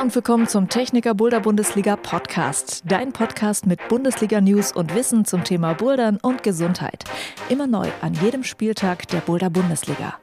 [0.00, 2.84] Und willkommen zum Techniker Boulder Bundesliga Podcast.
[2.86, 7.02] Dein Podcast mit Bundesliga News und Wissen zum Thema Bouldern und Gesundheit.
[7.48, 10.14] Immer neu an jedem Spieltag der Boulder Bundesliga.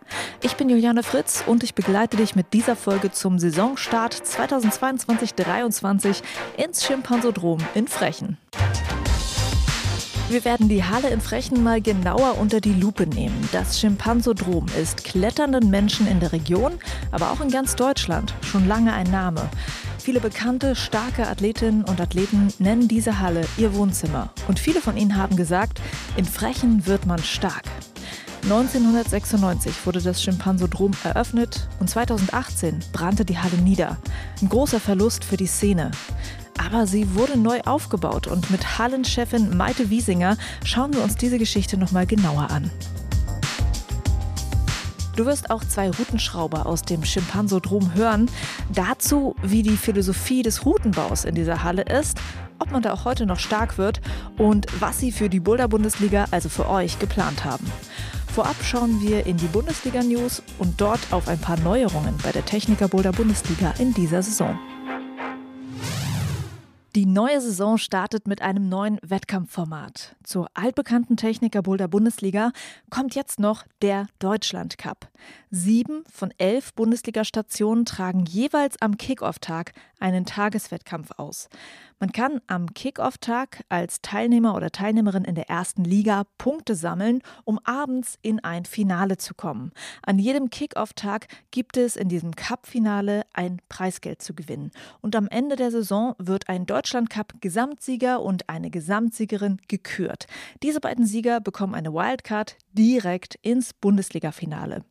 [0.42, 6.24] Ich bin Juliane Fritz und ich begleite dich mit dieser Folge zum Saisonstart 2022-23
[6.56, 8.38] ins Schimpansodrom in Frechen.
[10.28, 13.48] Wir werden die Halle in Frechen mal genauer unter die Lupe nehmen.
[13.52, 16.80] Das Schimpansodrom ist kletternden Menschen in der Region,
[17.12, 19.48] aber auch in ganz Deutschland schon lange ein Name.
[20.00, 24.32] Viele bekannte, starke Athletinnen und Athleten nennen diese Halle ihr Wohnzimmer.
[24.48, 25.80] Und viele von ihnen haben gesagt,
[26.18, 27.66] in Frechen wird man stark.
[28.46, 33.98] 1996 wurde das Schimpansodrom eröffnet und 2018 brannte die Halle nieder.
[34.42, 35.92] Ein großer Verlust für die Szene.
[36.58, 41.78] Aber sie wurde neu aufgebaut und mit Hallenchefin Maite Wiesinger schauen wir uns diese Geschichte
[41.78, 42.72] nochmal genauer an.
[45.16, 48.30] Du wirst auch zwei Routenschrauber aus dem Schimpansodrom hören.
[48.74, 52.20] Dazu, wie die Philosophie des Routenbaus in dieser Halle ist,
[52.60, 54.02] ob man da auch heute noch stark wird
[54.38, 57.66] und was sie für die Boulder-Bundesliga, also für euch, geplant haben.
[58.34, 62.90] Vorab schauen wir in die Bundesliga-News und dort auf ein paar Neuerungen bei der Techniker
[62.90, 64.60] Boulder Bundesliga in dieser Saison.
[66.96, 70.16] Die neue Saison startet mit einem neuen Wettkampfformat.
[70.24, 72.54] Zur altbekannten Techniker Boulder Bundesliga
[72.90, 75.10] kommt jetzt noch der Deutschland Cup.
[75.52, 81.50] Sieben von elf Bundesliga-Stationen tragen jeweils am Kickoff-Tag einen Tageswettkampf aus.
[82.00, 87.60] Man kann am Kickoff-Tag als Teilnehmer oder Teilnehmerin in der ersten Liga Punkte sammeln, um
[87.64, 89.72] abends in ein Finale zu kommen.
[90.02, 94.72] An jedem Kickoff-Tag gibt es in diesem Cup-Finale ein Preisgeld zu gewinnen.
[95.02, 100.28] Und am Ende der Saison wird ein Deutschland-Cup-Gesamtsieger und eine Gesamtsiegerin gekürt.
[100.64, 104.84] Diese beiden Sieger bekommen eine Wildcard direkt ins Bundesliga-Finale.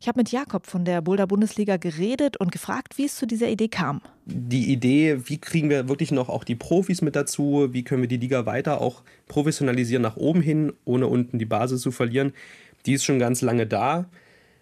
[0.00, 3.48] Ich habe mit Jakob von der Boulder Bundesliga geredet und gefragt, wie es zu dieser
[3.48, 4.00] Idee kam.
[4.26, 8.08] Die Idee, wie kriegen wir wirklich noch auch die Profis mit dazu, wie können wir
[8.08, 12.32] die Liga weiter auch professionalisieren nach oben hin, ohne unten die Basis zu verlieren,
[12.86, 14.06] die ist schon ganz lange da.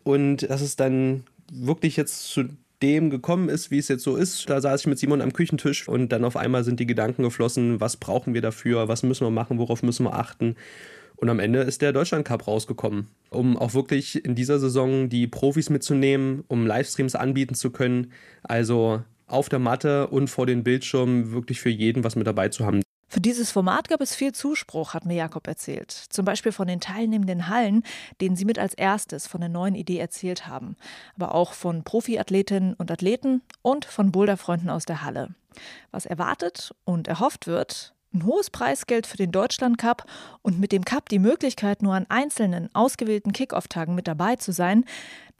[0.02, 2.44] Und dass es dann wirklich jetzt zu
[2.82, 4.48] dem gekommen ist, wie es jetzt so ist.
[4.50, 7.80] Da saß ich mit Simon am Küchentisch und dann auf einmal sind die Gedanken geflossen,
[7.80, 10.56] was brauchen wir dafür, was müssen wir machen, worauf müssen wir achten.
[11.16, 15.26] Und am Ende ist der Deutschland Cup rausgekommen, um auch wirklich in dieser Saison die
[15.26, 18.12] Profis mitzunehmen, um Livestreams anbieten zu können.
[18.42, 22.64] Also auf der Matte und vor den Bildschirmen wirklich für jeden was mit dabei zu
[22.64, 22.82] haben.
[23.14, 25.92] Für dieses Format gab es viel Zuspruch, hat mir Jakob erzählt.
[25.92, 27.84] Zum Beispiel von den teilnehmenden Hallen,
[28.20, 30.76] denen sie mit als erstes von der neuen Idee erzählt haben.
[31.14, 35.28] Aber auch von Profiathletinnen und Athleten und von Boulderfreunden aus der Halle.
[35.92, 40.04] Was erwartet und erhofft wird, ein hohes Preisgeld für den Deutschland Cup
[40.42, 44.84] und mit dem Cup die Möglichkeit, nur an einzelnen ausgewählten Kickoff-Tagen mit dabei zu sein,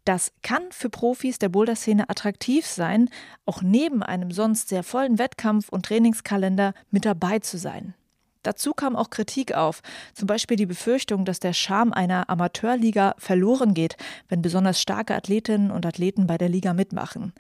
[0.05, 3.09] das kann für Profis der Boulder-Szene attraktiv sein,
[3.47, 7.95] auch neben einem sonst sehr vollen Wettkampf- und Trainingskalender mit dabei zu sein.
[8.43, 9.81] Dazu kam auch Kritik auf,
[10.13, 13.97] zum Beispiel die Befürchtung, dass der Charme einer Amateurliga verloren geht,
[14.29, 17.33] wenn besonders starke Athletinnen und Athleten bei der Liga mitmachen.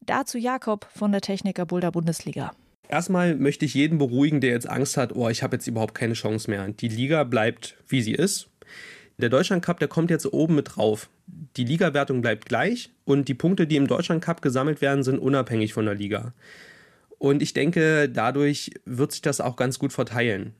[0.00, 2.50] Dazu Jakob von der Techniker Boulder Bundesliga.
[2.88, 6.14] Erstmal möchte ich jeden beruhigen, der jetzt Angst hat, oh, ich habe jetzt überhaupt keine
[6.14, 6.66] Chance mehr.
[6.68, 8.48] Die Liga bleibt, wie sie ist.
[9.18, 11.10] Der Deutschland Cup, der kommt jetzt oben mit drauf.
[11.56, 15.74] Die Ligawertung bleibt gleich und die Punkte, die im Deutschland Cup gesammelt werden, sind unabhängig
[15.74, 16.32] von der Liga.
[17.18, 20.54] Und ich denke, dadurch wird sich das auch ganz gut verteilen.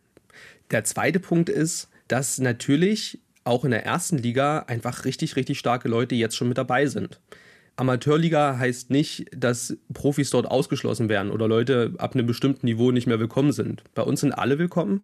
[0.71, 5.89] Der zweite Punkt ist, dass natürlich auch in der ersten Liga einfach richtig, richtig starke
[5.89, 7.21] Leute jetzt schon mit dabei sind.
[7.79, 13.07] Amateurliga heißt nicht, dass Profis dort ausgeschlossen werden oder Leute ab einem bestimmten Niveau nicht
[13.07, 13.85] mehr willkommen sind.
[13.95, 15.03] Bei uns sind alle willkommen.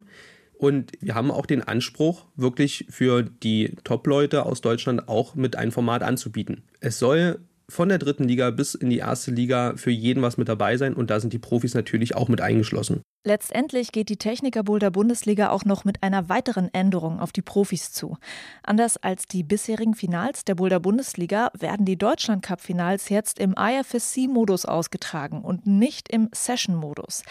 [0.59, 5.73] Und wir haben auch den Anspruch, wirklich für die Top-Leute aus Deutschland auch mit einem
[5.73, 6.63] Format anzubieten.
[6.81, 7.39] Es soll
[7.69, 10.95] von der dritten Liga bis in die erste Liga für jeden was mit dabei sein
[10.95, 13.03] und da sind die Profis natürlich auch mit eingeschlossen.
[13.27, 17.91] Letztendlich geht die Techniker Boulder Bundesliga auch noch mit einer weiteren Änderung auf die Profis
[17.91, 18.19] zu.
[18.63, 23.55] Anders als die bisherigen Finals der Boulder Bundesliga werden die Deutschland Cup Finals jetzt im
[23.59, 27.23] IFSC Modus ausgetragen und nicht im Session Modus.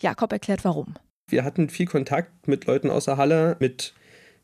[0.00, 0.94] Jakob erklärt warum.
[1.28, 3.94] Wir hatten viel Kontakt mit Leuten aus der Halle, mit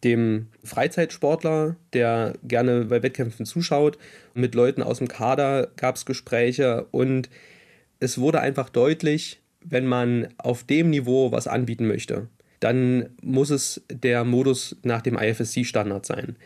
[0.04, 3.98] dem Freizeitsportler, der gerne bei Wettkämpfen zuschaut.
[4.34, 7.28] Mit Leuten aus dem Kader gab es Gespräche und
[7.98, 12.28] es wurde einfach deutlich, wenn man auf dem Niveau was anbieten möchte,
[12.60, 16.36] dann muss es der Modus nach dem IFSC-Standard sein.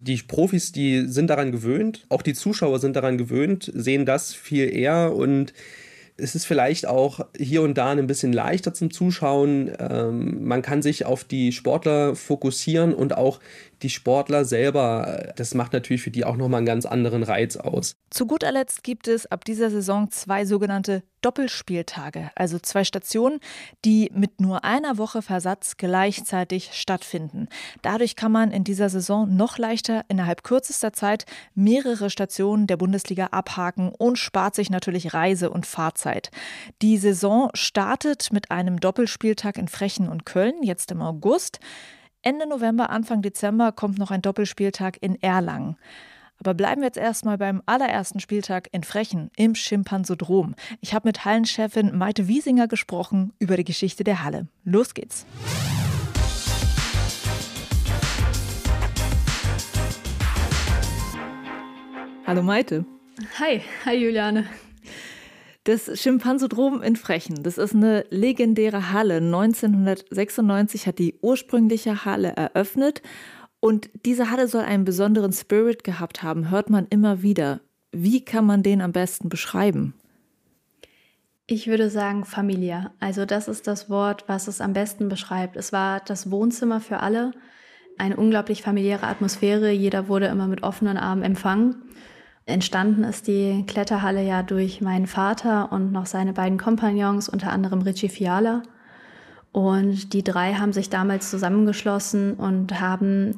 [0.00, 4.72] Die Profis, die sind daran gewöhnt, auch die Zuschauer sind daran gewöhnt, sehen das viel
[4.72, 5.52] eher und
[6.18, 9.70] es ist vielleicht auch hier und da ein bisschen leichter zum Zuschauen.
[9.78, 13.40] Ähm, man kann sich auf die Sportler fokussieren und auch
[13.82, 17.96] die Sportler selber, das macht natürlich für die auch nochmal einen ganz anderen Reiz aus.
[18.10, 23.40] Zu guter Letzt gibt es ab dieser Saison zwei sogenannte Doppelspieltage, also zwei Stationen,
[23.84, 27.48] die mit nur einer Woche Versatz gleichzeitig stattfinden.
[27.82, 33.26] Dadurch kann man in dieser Saison noch leichter innerhalb kürzester Zeit mehrere Stationen der Bundesliga
[33.26, 36.30] abhaken und spart sich natürlich Reise- und Fahrzeit.
[36.82, 41.58] Die Saison startet mit einem Doppelspieltag in Frechen und Köln, jetzt im August.
[42.22, 45.76] Ende November, Anfang Dezember kommt noch ein Doppelspieltag in Erlangen.
[46.40, 50.54] Aber bleiben wir jetzt erstmal beim allerersten Spieltag in Frechen im Schimpansodrom.
[50.80, 54.48] Ich habe mit Hallenchefin Maite Wiesinger gesprochen über die Geschichte der Halle.
[54.64, 55.26] Los geht's.
[62.26, 62.84] Hallo Maite.
[63.38, 64.44] Hi, hi Juliane.
[65.68, 69.16] Das Schimpansodrom in Frechen, das ist eine legendäre Halle.
[69.16, 73.02] 1996 hat die ursprüngliche Halle eröffnet
[73.60, 77.60] und diese Halle soll einen besonderen Spirit gehabt haben, hört man immer wieder.
[77.92, 79.92] Wie kann man den am besten beschreiben?
[81.46, 82.92] Ich würde sagen familiär.
[82.98, 85.54] Also das ist das Wort, was es am besten beschreibt.
[85.54, 87.32] Es war das Wohnzimmer für alle,
[87.98, 89.70] eine unglaublich familiäre Atmosphäre.
[89.70, 91.82] Jeder wurde immer mit offenen Armen empfangen.
[92.48, 97.82] Entstanden ist die Kletterhalle ja durch meinen Vater und noch seine beiden Kompagnons, unter anderem
[97.82, 98.62] Richie Fiala.
[99.52, 103.34] Und die drei haben sich damals zusammengeschlossen und haben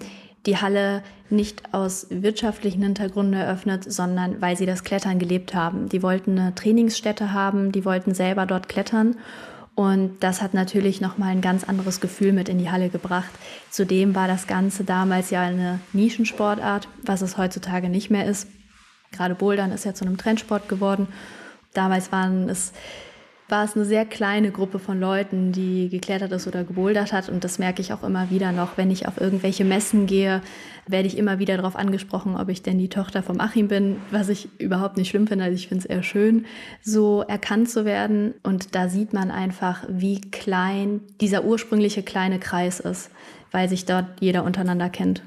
[0.47, 5.89] die Halle nicht aus wirtschaftlichen Hintergründen eröffnet, sondern weil sie das Klettern gelebt haben.
[5.89, 9.17] Die wollten eine Trainingsstätte haben, die wollten selber dort klettern.
[9.75, 13.31] Und das hat natürlich nochmal ein ganz anderes Gefühl mit in die Halle gebracht.
[13.71, 18.47] Zudem war das Ganze damals ja eine Nischensportart, was es heutzutage nicht mehr ist.
[19.13, 21.09] Gerade Bouldern ist ja zu einem Trendsport geworden.
[21.73, 22.73] Damals waren es
[23.51, 27.29] war es eine sehr kleine Gruppe von Leuten, die geklettert ist oder gebouldert hat.
[27.29, 28.77] Und das merke ich auch immer wieder noch.
[28.77, 30.41] Wenn ich auf irgendwelche Messen gehe,
[30.87, 34.29] werde ich immer wieder darauf angesprochen, ob ich denn die Tochter von Achim bin, was
[34.29, 35.45] ich überhaupt nicht schlimm finde.
[35.45, 36.47] Also ich finde es eher schön,
[36.83, 38.35] so erkannt zu werden.
[38.43, 43.11] Und da sieht man einfach, wie klein dieser ursprüngliche kleine Kreis ist,
[43.51, 45.23] weil sich dort jeder untereinander kennt.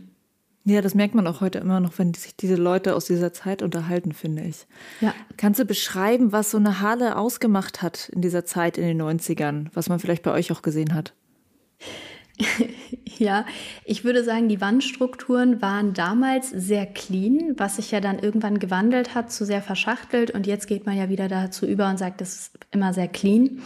[0.66, 3.62] Ja, das merkt man auch heute immer noch, wenn sich diese Leute aus dieser Zeit
[3.62, 4.66] unterhalten, finde ich.
[5.02, 5.14] Ja.
[5.36, 9.68] Kannst du beschreiben, was so eine Halle ausgemacht hat in dieser Zeit in den 90ern,
[9.74, 11.14] was man vielleicht bei euch auch gesehen hat?
[13.18, 13.46] ja,
[13.84, 19.16] ich würde sagen, die Wandstrukturen waren damals sehr clean, was sich ja dann irgendwann gewandelt
[19.16, 22.36] hat, zu sehr verschachtelt und jetzt geht man ja wieder dazu über und sagt, es
[22.36, 23.62] ist immer sehr clean.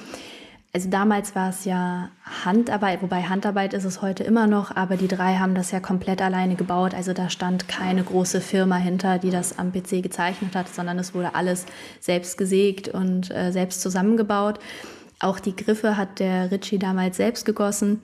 [0.78, 2.12] Also damals war es ja
[2.46, 6.22] Handarbeit, wobei Handarbeit ist es heute immer noch, aber die drei haben das ja komplett
[6.22, 6.94] alleine gebaut.
[6.94, 11.16] Also da stand keine große Firma hinter, die das am PC gezeichnet hat, sondern es
[11.16, 11.66] wurde alles
[12.00, 14.60] selbst gesägt und äh, selbst zusammengebaut.
[15.20, 18.00] Auch die Griffe hat der Ritchie damals selbst gegossen.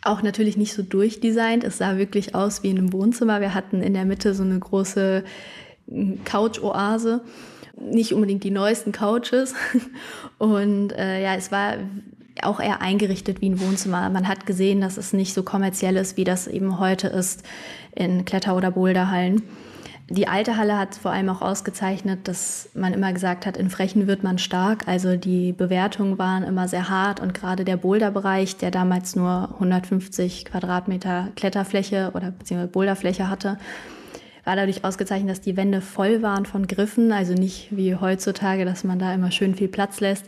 [0.00, 1.64] Auch natürlich nicht so durchdesignt.
[1.64, 3.42] Es sah wirklich aus wie in einem Wohnzimmer.
[3.42, 5.22] Wir hatten in der Mitte so eine große
[5.86, 7.20] hm, Couch-Oase
[7.78, 9.54] nicht unbedingt die neuesten Couches.
[10.38, 11.74] Und äh, ja, es war
[12.42, 14.08] auch eher eingerichtet wie ein Wohnzimmer.
[14.10, 17.42] Man hat gesehen, dass es nicht so kommerziell ist, wie das eben heute ist
[17.94, 19.42] in Kletter- oder Boulderhallen.
[20.08, 24.06] Die alte Halle hat vor allem auch ausgezeichnet, dass man immer gesagt hat, in Frechen
[24.06, 24.86] wird man stark.
[24.86, 30.44] Also die Bewertungen waren immer sehr hart und gerade der Boulderbereich, der damals nur 150
[30.44, 33.58] Quadratmeter Kletterfläche oder beziehungsweise Boulderfläche hatte,
[34.46, 38.84] war dadurch ausgezeichnet, dass die Wände voll waren von Griffen, also nicht wie heutzutage, dass
[38.84, 40.26] man da immer schön viel Platz lässt.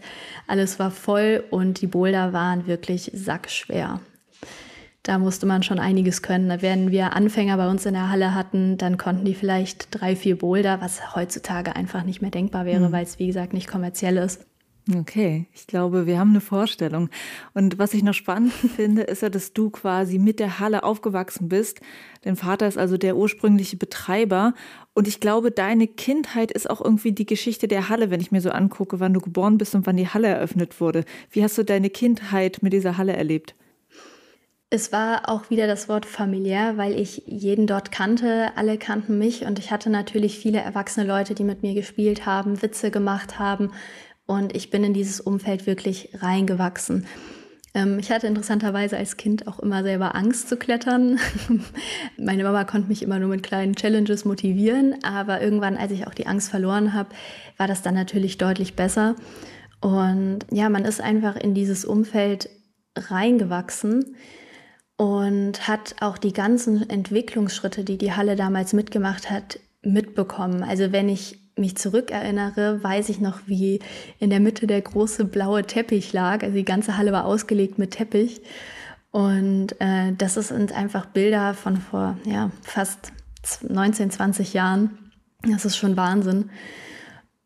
[0.49, 4.01] Alles war voll und die Boulder waren wirklich sackschwer.
[5.05, 6.61] Da musste man schon einiges können.
[6.61, 10.37] Wenn wir Anfänger bei uns in der Halle hatten, dann konnten die vielleicht drei, vier
[10.37, 12.93] Boulder, was heutzutage einfach nicht mehr denkbar wäre, mhm.
[12.93, 14.45] weil es, wie gesagt, nicht kommerziell ist.
[14.97, 17.11] Okay, ich glaube, wir haben eine Vorstellung.
[17.53, 21.49] Und was ich noch spannend finde, ist ja, dass du quasi mit der Halle aufgewachsen
[21.49, 21.81] bist.
[22.23, 24.55] Dein Vater ist also der ursprüngliche Betreiber.
[24.95, 28.41] Und ich glaube, deine Kindheit ist auch irgendwie die Geschichte der Halle, wenn ich mir
[28.41, 31.05] so angucke, wann du geboren bist und wann die Halle eröffnet wurde.
[31.31, 33.55] Wie hast du deine Kindheit mit dieser Halle erlebt?
[34.71, 39.47] Es war auch wieder das Wort familiär, weil ich jeden dort kannte, alle kannten mich
[39.47, 43.71] und ich hatte natürlich viele erwachsene Leute, die mit mir gespielt haben, Witze gemacht haben,
[44.29, 47.07] und ich bin in dieses Umfeld wirklich reingewachsen.
[47.73, 51.19] Ähm, ich hatte interessanterweise als Kind auch immer selber Angst zu klettern.
[52.19, 56.13] Meine Mama konnte mich immer nur mit kleinen Challenges motivieren, aber irgendwann, als ich auch
[56.13, 57.09] die Angst verloren habe,
[57.57, 59.17] war das dann natürlich deutlich besser.
[59.81, 62.51] Und ja, man ist einfach in dieses Umfeld
[62.97, 64.15] reingewachsen
[64.99, 70.63] und hat auch die ganzen Entwicklungsschritte, die die Halle damals mitgemacht hat, mitbekommen.
[70.63, 73.81] Also wenn ich mich zurückerinnere, weiß ich noch, wie
[74.19, 76.43] in der Mitte der große blaue Teppich lag.
[76.43, 78.41] Also die ganze Halle war ausgelegt mit Teppich.
[79.11, 83.13] Und äh, das sind einfach Bilder von vor ja, fast
[83.63, 84.99] 19, 20 Jahren.
[85.43, 86.51] Das ist schon Wahnsinn.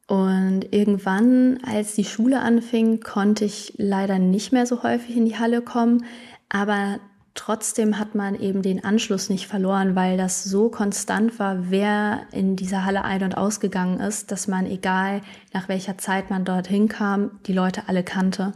[0.08, 5.38] Und irgendwann, als die Schule anfing, konnte ich leider nicht mehr so häufig in die
[5.38, 6.04] Halle kommen.
[6.48, 6.98] Aber
[7.34, 12.56] trotzdem hat man eben den Anschluss nicht verloren, weil das so konstant war, wer in
[12.56, 15.22] dieser Halle ein- und ausgegangen ist, dass man, egal
[15.52, 18.52] nach welcher Zeit man dorthin kam, die Leute alle kannte.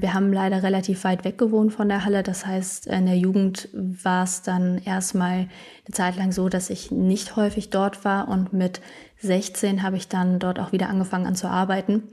[0.00, 2.22] Wir haben leider relativ weit weg gewohnt von der Halle.
[2.22, 6.92] Das heißt, in der Jugend war es dann erstmal eine Zeit lang so, dass ich
[6.92, 8.28] nicht häufig dort war.
[8.28, 8.80] Und mit
[9.18, 12.04] 16 habe ich dann dort auch wieder angefangen an zu arbeiten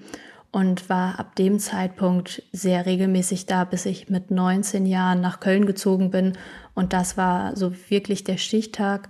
[0.56, 5.66] und war ab dem Zeitpunkt sehr regelmäßig da, bis ich mit 19 Jahren nach Köln
[5.66, 6.38] gezogen bin.
[6.74, 9.10] Und das war so wirklich der Stichtag,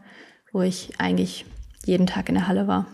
[0.51, 1.45] wo ich eigentlich
[1.85, 2.87] jeden Tag in der Halle war.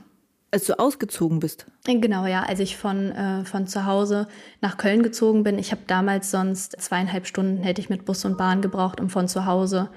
[0.51, 1.65] Als du ausgezogen bist?
[1.85, 2.43] Genau, ja.
[2.43, 4.27] Als ich von, äh, von zu Hause
[4.59, 5.57] nach Köln gezogen bin.
[5.57, 9.29] Ich habe damals sonst zweieinhalb Stunden hätte ich mit Bus und Bahn gebraucht, um von
[9.29, 9.91] zu Hause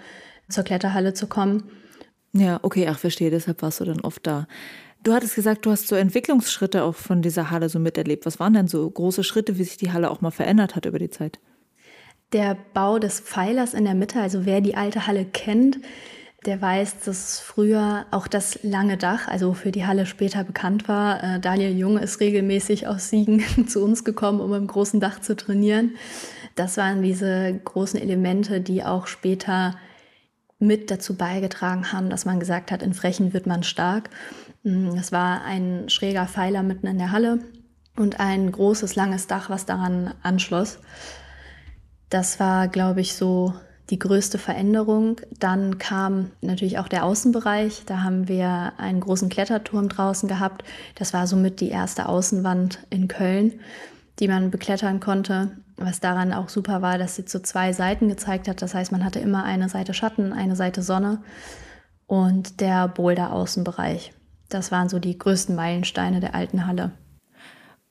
[0.48, 1.64] zur Kletterhalle zu kommen.
[2.32, 3.32] Ja, okay, ach, verstehe.
[3.32, 4.46] Deshalb warst du dann oft da.
[5.04, 8.24] Du hattest gesagt, du hast so Entwicklungsschritte auch von dieser Halle so miterlebt.
[8.24, 10.98] Was waren denn so große Schritte, wie sich die Halle auch mal verändert hat über
[10.98, 11.38] die Zeit?
[12.32, 15.78] Der Bau des Pfeilers in der Mitte, also wer die alte Halle kennt,
[16.46, 21.22] der weiß, dass früher auch das lange Dach, also für die Halle später bekannt war.
[21.22, 25.36] Äh, Daniel Jung ist regelmäßig aus Siegen zu uns gekommen, um im großen Dach zu
[25.36, 25.96] trainieren.
[26.54, 29.76] Das waren diese großen Elemente, die auch später
[30.58, 34.08] mit dazu beigetragen haben, dass man gesagt hat, in Frechen wird man stark.
[34.64, 37.38] Mm, es war ein schräger Pfeiler mitten in der Halle
[37.96, 40.80] und ein großes, langes Dach, was daran anschloss.
[42.10, 43.54] Das war, glaube ich, so
[43.90, 45.20] die größte Veränderung.
[45.38, 47.82] Dann kam natürlich auch der Außenbereich.
[47.86, 50.64] Da haben wir einen großen Kletterturm draußen gehabt.
[50.94, 53.60] Das war somit die erste Außenwand in Köln,
[54.18, 55.58] die man beklettern konnte.
[55.76, 58.62] Was daran auch super war, dass sie zu zwei Seiten gezeigt hat.
[58.62, 61.20] Das heißt, man hatte immer eine Seite Schatten, eine Seite Sonne
[62.06, 64.12] und der Boulder-Außenbereich.
[64.48, 66.92] Das waren so die größten Meilensteine der alten Halle.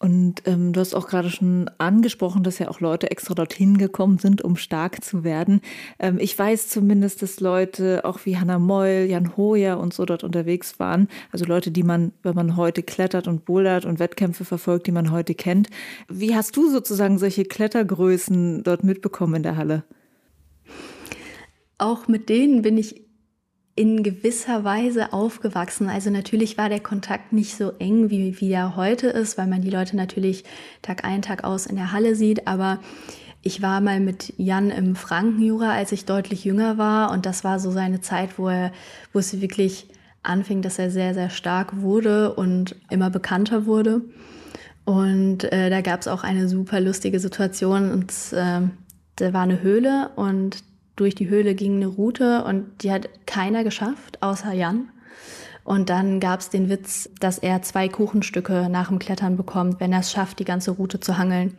[0.04, 4.18] Und ähm, du hast auch gerade schon angesprochen, dass ja auch Leute extra dorthin gekommen
[4.18, 5.62] sind, um stark zu werden.
[5.98, 10.26] Ähm, ich weiß zumindest, dass Leute auch wie Hannah Moll, Jan Hoyer und so dort
[10.26, 11.08] unterwegs waren.
[11.32, 15.10] Also Leute, die man, wenn man heute klettert und bouldert und Wettkämpfe verfolgt, die man
[15.10, 15.70] heute kennt.
[16.10, 19.84] Wie hast du sozusagen solche Klettergrößen dort mitbekommen in der Halle?
[21.78, 23.06] Auch mit denen bin ich
[23.76, 25.90] in gewisser Weise aufgewachsen.
[25.90, 29.62] Also natürlich war der Kontakt nicht so eng, wie, wie er heute ist, weil man
[29.62, 30.44] die Leute natürlich
[30.82, 32.48] Tag ein, Tag aus in der Halle sieht.
[32.48, 32.80] Aber
[33.42, 37.12] ich war mal mit Jan im Frankenjura, als ich deutlich jünger war.
[37.12, 38.72] Und das war so seine Zeit, wo er,
[39.12, 39.88] wo es wirklich
[40.22, 44.02] anfing, dass er sehr, sehr stark wurde und immer bekannter wurde.
[44.86, 47.92] Und äh, da gab es auch eine super lustige Situation.
[47.92, 48.62] Und äh,
[49.16, 50.64] da war eine Höhle und
[50.96, 54.90] durch die Höhle ging eine Route und die hat keiner geschafft, außer Jan.
[55.64, 59.94] Und dann gab es den Witz, dass er zwei Kuchenstücke nach dem Klettern bekommt, wenn
[59.94, 61.56] er es schafft, die ganze Route zu hangeln.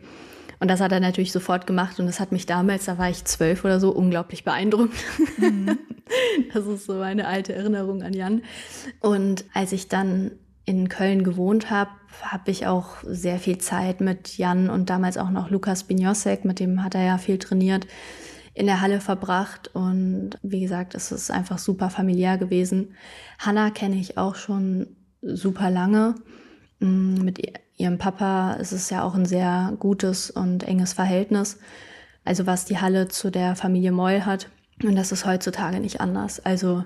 [0.59, 3.25] Und das hat er natürlich sofort gemacht und das hat mich damals, da war ich
[3.25, 4.95] zwölf oder so, unglaublich beeindruckt.
[5.37, 5.77] Mhm.
[6.53, 8.43] Das ist so meine alte Erinnerung an Jan.
[8.99, 10.29] Und als ich dann
[10.63, 11.89] in Köln gewohnt habe,
[12.21, 16.59] habe ich auch sehr viel Zeit mit Jan und damals auch noch Lukas Binosek, mit
[16.59, 17.87] dem hat er ja viel trainiert,
[18.55, 22.95] in der Halle verbracht und wie gesagt, es ist einfach super familiär gewesen.
[23.37, 26.15] Hanna kenne ich auch schon super lange.
[26.79, 27.39] Mm, mit
[27.75, 31.59] ihrem Papa ist es ja auch ein sehr gutes und enges Verhältnis.
[32.23, 34.49] Also was die Halle zu der Familie Moll hat.
[34.81, 36.39] Und das ist heutzutage nicht anders.
[36.39, 36.85] Also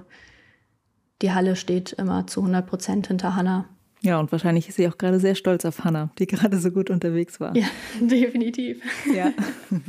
[1.22, 3.66] die Halle steht immer zu 100 Prozent hinter Hanna.
[4.02, 6.90] Ja, und wahrscheinlich ist sie auch gerade sehr stolz auf Hanna, die gerade so gut
[6.90, 7.56] unterwegs war.
[7.56, 7.68] Ja,
[8.02, 8.82] definitiv.
[9.14, 9.32] Ja.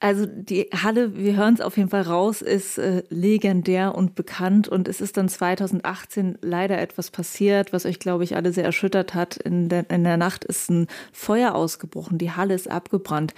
[0.00, 4.68] Also die Halle, wir hören es auf jeden Fall raus, ist äh, legendär und bekannt
[4.68, 9.14] und es ist dann 2018 leider etwas passiert, was euch, glaube ich, alle sehr erschüttert
[9.14, 9.36] hat.
[9.38, 13.34] In der, in der Nacht ist ein Feuer ausgebrochen, die Halle ist abgebrannt.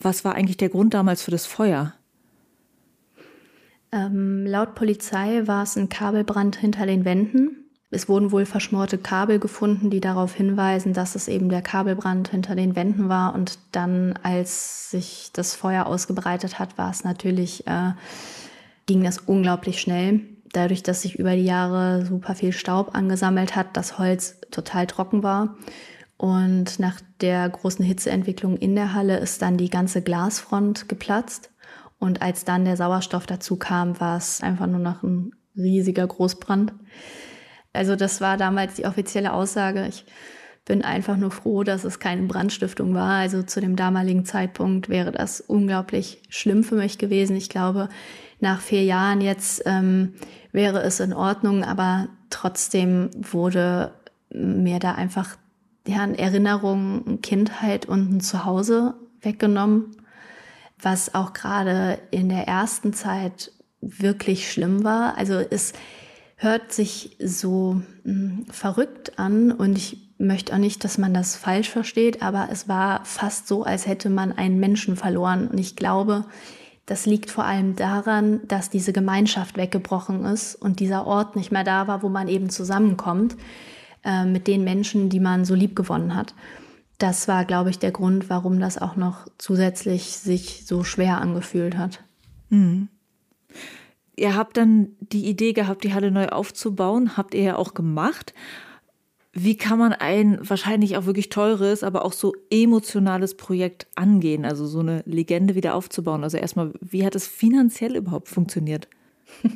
[0.00, 1.92] Was war eigentlich der Grund damals für das Feuer?
[3.92, 7.67] Ähm, laut Polizei war es ein Kabelbrand hinter den Wänden.
[7.90, 12.54] Es wurden wohl verschmorte Kabel gefunden, die darauf hinweisen, dass es eben der Kabelbrand hinter
[12.54, 13.34] den Wänden war.
[13.34, 17.92] Und dann, als sich das Feuer ausgebreitet hat, war es natürlich, äh,
[18.84, 20.20] ging das unglaublich schnell.
[20.52, 25.22] Dadurch, dass sich über die Jahre super viel Staub angesammelt hat, das Holz total trocken
[25.22, 25.56] war.
[26.18, 31.50] Und nach der großen Hitzeentwicklung in der Halle ist dann die ganze Glasfront geplatzt.
[31.98, 36.74] Und als dann der Sauerstoff dazu kam, war es einfach nur noch ein riesiger Großbrand.
[37.72, 39.86] Also das war damals die offizielle Aussage.
[39.88, 40.04] Ich
[40.64, 43.14] bin einfach nur froh, dass es keine Brandstiftung war.
[43.14, 47.36] Also zu dem damaligen Zeitpunkt wäre das unglaublich schlimm für mich gewesen.
[47.36, 47.88] Ich glaube,
[48.40, 50.14] nach vier Jahren jetzt ähm,
[50.52, 53.92] wäre es in Ordnung, aber trotzdem wurde
[54.30, 55.36] mir da einfach
[55.86, 59.96] ja, eine Erinnerung, Kindheit und ein Zuhause weggenommen,
[60.80, 65.16] was auch gerade in der ersten Zeit wirklich schlimm war.
[65.16, 65.72] Also es
[66.38, 71.36] hört sich so mh, hm, verrückt an und ich möchte auch nicht, dass man das
[71.36, 75.46] falsch versteht, aber es war fast so, als hätte man einen Menschen verloren.
[75.48, 76.24] Und ich glaube,
[76.86, 81.64] das liegt vor allem daran, dass diese Gemeinschaft weggebrochen ist und dieser Ort nicht mehr
[81.64, 83.36] da war, wo man eben zusammenkommt
[84.04, 86.34] äh, mit den Menschen, die man so lieb gewonnen hat.
[86.98, 91.76] Das war, glaube ich, der Grund, warum das auch noch zusätzlich sich so schwer angefühlt
[91.76, 92.00] hat.
[92.48, 92.88] Mhm.
[94.18, 98.34] Ihr habt dann die Idee gehabt, die Halle neu aufzubauen, habt ihr ja auch gemacht.
[99.32, 104.66] Wie kann man ein wahrscheinlich auch wirklich teures, aber auch so emotionales Projekt angehen, also
[104.66, 106.24] so eine Legende wieder aufzubauen?
[106.24, 108.88] Also erstmal, wie hat es finanziell überhaupt funktioniert?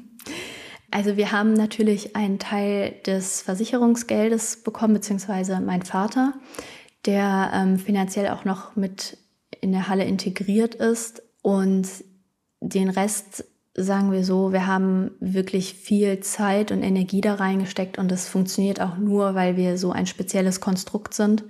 [0.94, 6.34] Also wir haben natürlich einen Teil des Versicherungsgeldes bekommen, beziehungsweise mein Vater,
[7.06, 9.16] der ähm, finanziell auch noch mit
[9.62, 11.22] in der Halle integriert ist.
[11.40, 11.88] Und
[12.60, 18.10] den Rest sagen wir so, wir haben wirklich viel Zeit und Energie da reingesteckt und
[18.10, 21.44] das funktioniert auch nur, weil wir so ein spezielles Konstrukt sind,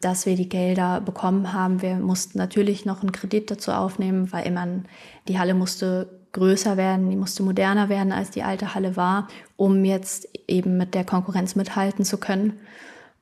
[0.00, 1.82] dass wir die Gelder bekommen haben.
[1.82, 4.84] Wir mussten natürlich noch einen Kredit dazu aufnehmen, weil man,
[5.26, 9.84] die Halle musste größer werden, die musste moderner werden, als die alte Halle war, um
[9.84, 12.60] jetzt eben mit der Konkurrenz mithalten zu können.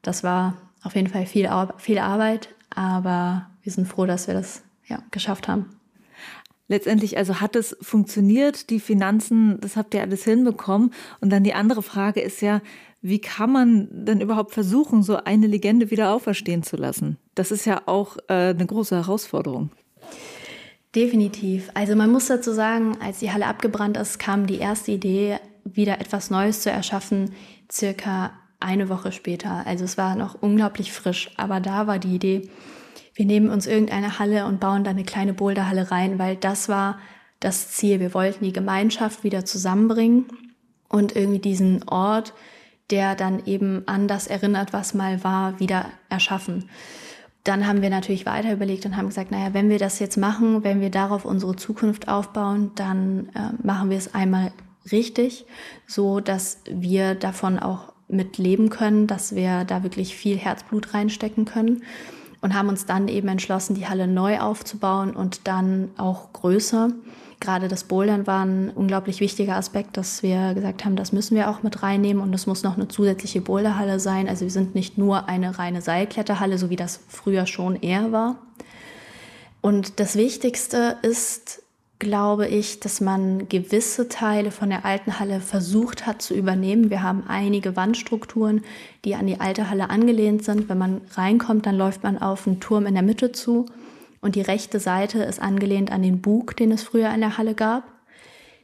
[0.03, 4.63] Das war auf jeden Fall viel, viel Arbeit, aber wir sind froh, dass wir das
[4.87, 5.76] ja, geschafft haben
[6.69, 10.93] letztendlich, also hat es funktioniert, die Finanzen, das habt ihr alles hinbekommen.
[11.21, 12.61] Und dann die andere Frage ist ja,
[13.03, 17.19] wie kann man denn überhaupt versuchen, so eine Legende wieder auferstehen zu lassen?
[17.35, 19.71] Das ist ja auch äh, eine große Herausforderung.
[20.95, 21.71] Definitiv.
[21.75, 26.01] Also man muss dazu sagen, als die Halle abgebrannt ist, kam die erste Idee, wieder
[26.01, 27.33] etwas Neues zu erschaffen,
[27.71, 29.67] circa eine Woche später.
[29.67, 32.49] Also es war noch unglaublich frisch, aber da war die Idee,
[33.17, 36.99] wir nehmen uns irgendeine Halle und bauen da eine kleine Boulderhalle rein, weil das war
[37.41, 37.99] das Ziel.
[37.99, 40.27] Wir wollten die Gemeinschaft wieder zusammenbringen
[40.91, 42.35] und irgendwie diesen Ort,
[42.91, 46.69] der dann eben an das erinnert, was mal war, wieder erschaffen.
[47.43, 50.63] Dann haben wir natürlich weiter überlegt und haben gesagt, naja, wenn wir das jetzt machen,
[50.63, 54.53] wenn wir darauf unsere Zukunft aufbauen, dann äh, machen wir es einmal
[54.93, 55.47] richtig,
[55.87, 61.47] so dass wir davon auch mit leben können, dass wir da wirklich viel Herzblut reinstecken
[61.47, 61.83] können
[62.41, 66.91] und haben uns dann eben entschlossen, die Halle neu aufzubauen und dann auch größer.
[67.39, 71.51] Gerade das Bouldern war ein unglaublich wichtiger Aspekt, dass wir gesagt haben, das müssen wir
[71.51, 74.29] auch mit reinnehmen und es muss noch eine zusätzliche Boulderhalle sein.
[74.29, 78.37] Also wir sind nicht nur eine reine Seilkletterhalle, so wie das früher schon eher war.
[79.61, 81.63] Und das Wichtigste ist,
[81.99, 86.91] glaube ich, dass man gewisse Teile von der alten Halle versucht hat zu übernehmen.
[86.91, 88.63] Wir haben einige Wandstrukturen,
[89.05, 90.69] die an die alte Halle angelehnt sind.
[90.69, 93.67] Wenn man reinkommt, dann läuft man auf einen Turm in der Mitte zu
[94.21, 97.55] und die rechte Seite ist angelehnt an den Bug, den es früher in der Halle
[97.55, 97.85] gab.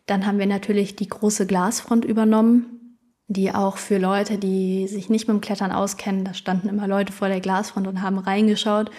[0.06, 5.28] Dann haben wir natürlich die große Glasfront übernommen, die auch für Leute, die sich nicht
[5.28, 8.90] mit dem Klettern auskennen, da standen immer Leute vor der Glasfront und haben reingeschaut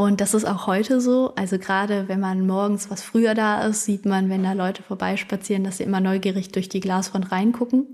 [0.00, 1.34] und das ist auch heute so.
[1.36, 5.62] Also gerade wenn man morgens was früher da ist, sieht man, wenn da Leute vorbeispazieren,
[5.62, 7.86] dass sie immer neugierig durch die Glasfront reingucken.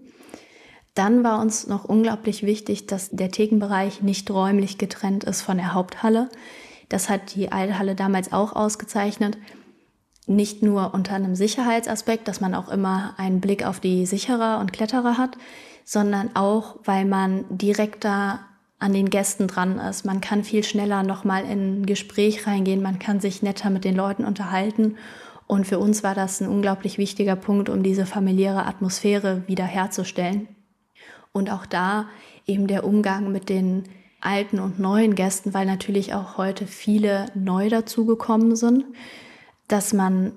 [0.95, 5.75] Dann war uns noch unglaublich wichtig, dass der Thekenbereich nicht räumlich getrennt ist von der
[5.75, 6.29] Haupthalle.
[6.89, 9.37] Das hat die Eilhalle damals auch ausgezeichnet.
[10.29, 14.73] Nicht nur unter einem Sicherheitsaspekt, dass man auch immer einen Blick auf die Sicherer und
[14.73, 15.37] Kletterer hat,
[15.85, 18.47] sondern auch, weil man direkter
[18.79, 20.05] an den Gästen dran ist.
[20.05, 23.97] Man kann viel schneller nochmal in ein Gespräch reingehen, man kann sich netter mit den
[23.97, 24.97] Leuten unterhalten.
[25.47, 30.49] Und für uns war das ein unglaublich wichtiger Punkt, um diese familiäre Atmosphäre wiederherzustellen.
[31.33, 32.09] Und auch da
[32.47, 33.85] eben der Umgang mit den
[34.21, 38.85] alten und neuen Gästen, weil natürlich auch heute viele neu dazugekommen sind,
[39.69, 40.33] dass man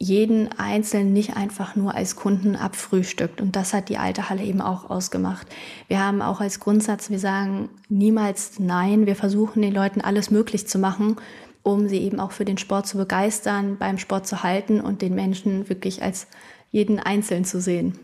[0.00, 3.40] jeden Einzelnen nicht einfach nur als Kunden abfrühstückt.
[3.40, 5.46] Und das hat die alte Halle eben auch ausgemacht.
[5.88, 9.06] Wir haben auch als Grundsatz, wir sagen niemals Nein.
[9.06, 11.16] Wir versuchen den Leuten alles möglich zu machen,
[11.64, 15.16] um sie eben auch für den Sport zu begeistern, beim Sport zu halten und den
[15.16, 16.28] Menschen wirklich als
[16.70, 17.98] jeden Einzelnen zu sehen.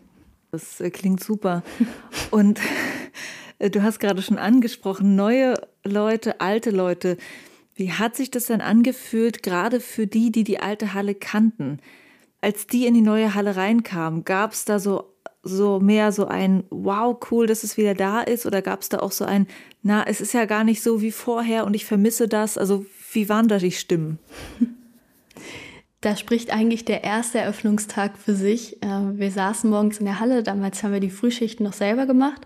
[0.50, 1.62] Das äh, klingt super.
[2.32, 2.60] Und
[3.60, 5.54] äh, du hast gerade schon angesprochen, neue
[5.84, 7.18] Leute, alte Leute.
[7.74, 11.80] Wie hat sich das denn angefühlt, gerade für die, die die alte Halle kannten?
[12.40, 15.14] Als die in die neue Halle reinkamen, gab es da so
[15.46, 18.46] so mehr so ein Wow, cool, dass es wieder da ist?
[18.46, 19.46] Oder gab es da auch so ein,
[19.82, 22.56] na, es ist ja gar nicht so wie vorher und ich vermisse das?
[22.56, 24.18] Also wie waren da die Stimmen?
[26.04, 28.76] Da spricht eigentlich der erste Eröffnungstag für sich.
[28.82, 32.42] Äh, wir saßen morgens in der Halle, damals haben wir die Frühschichten noch selber gemacht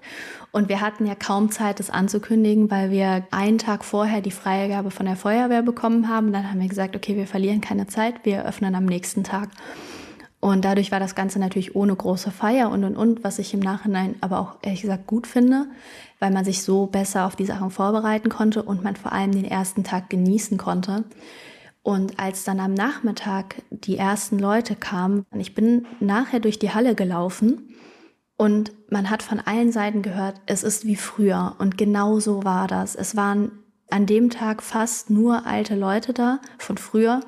[0.52, 4.92] und wir hatten ja kaum Zeit, das anzukündigen, weil wir einen Tag vorher die Freigabe
[4.92, 6.32] von der Feuerwehr bekommen haben.
[6.32, 9.48] Dann haben wir gesagt, okay, wir verlieren keine Zeit, wir öffnen am nächsten Tag.
[10.38, 13.60] Und dadurch war das Ganze natürlich ohne große Feier und und und, was ich im
[13.60, 15.66] Nachhinein aber auch ehrlich gesagt gut finde,
[16.20, 19.44] weil man sich so besser auf die Sachen vorbereiten konnte und man vor allem den
[19.44, 21.02] ersten Tag genießen konnte.
[21.82, 26.94] Und als dann am Nachmittag die ersten Leute kamen, ich bin nachher durch die Halle
[26.94, 27.74] gelaufen
[28.36, 31.56] und man hat von allen Seiten gehört, es ist wie früher.
[31.58, 32.94] Und genau so war das.
[32.94, 33.50] Es waren
[33.90, 37.20] an dem Tag fast nur alte Leute da von früher.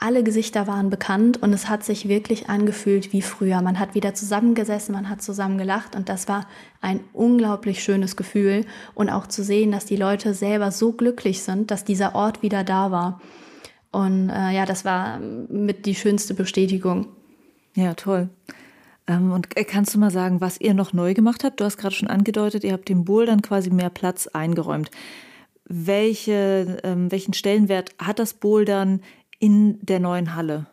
[0.00, 3.60] Alle Gesichter waren bekannt und es hat sich wirklich angefühlt wie früher.
[3.60, 6.46] Man hat wieder zusammengesessen, man hat zusammen gelacht und das war
[6.80, 8.64] ein unglaublich schönes Gefühl.
[8.94, 12.62] Und auch zu sehen, dass die Leute selber so glücklich sind, dass dieser Ort wieder
[12.62, 13.20] da war.
[13.90, 17.06] Und äh, ja, das war mit die schönste Bestätigung.
[17.74, 18.28] Ja, toll.
[19.06, 21.60] Ähm, und äh, kannst du mal sagen, was ihr noch neu gemacht habt?
[21.60, 24.90] Du hast gerade schon angedeutet, ihr habt dem Bouldern quasi mehr Platz eingeräumt.
[25.64, 29.00] Welche, ähm, welchen Stellenwert hat das Bouldern
[29.38, 30.66] in der neuen Halle?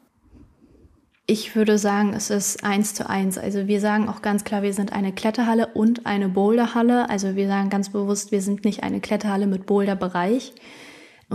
[1.27, 3.37] Ich würde sagen, es ist eins zu eins.
[3.37, 7.09] Also wir sagen auch ganz klar, wir sind eine Kletterhalle und eine Boulderhalle.
[7.09, 10.53] Also wir sagen ganz bewusst, wir sind nicht eine Kletterhalle mit Boulderbereich.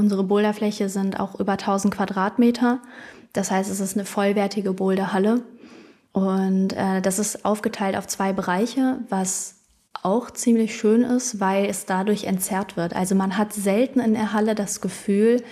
[0.00, 2.80] Unsere Boulderfläche sind auch über 1000 Quadratmeter.
[3.34, 5.42] Das heißt, es ist eine vollwertige Boulderhalle.
[6.12, 9.56] Und äh, das ist aufgeteilt auf zwei Bereiche, was
[10.02, 12.96] auch ziemlich schön ist, weil es dadurch entzerrt wird.
[12.96, 15.42] Also man hat selten in der Halle das Gefühl,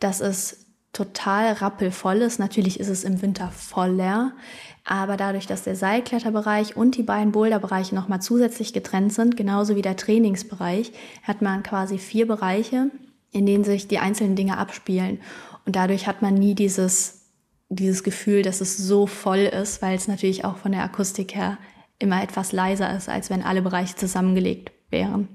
[0.00, 2.38] dass es total rappelvoll ist.
[2.38, 4.32] Natürlich ist es im Winter voller,
[4.86, 9.82] aber dadurch, dass der Seilkletterbereich und die beiden Boulderbereiche nochmal zusätzlich getrennt sind, genauso wie
[9.82, 10.92] der Trainingsbereich,
[11.24, 12.90] hat man quasi vier Bereiche,
[13.30, 15.20] in denen sich die einzelnen Dinge abspielen.
[15.66, 17.26] Und dadurch hat man nie dieses,
[17.68, 21.58] dieses Gefühl, dass es so voll ist, weil es natürlich auch von der Akustik her
[21.98, 25.28] immer etwas leiser ist, als wenn alle Bereiche zusammengelegt wären.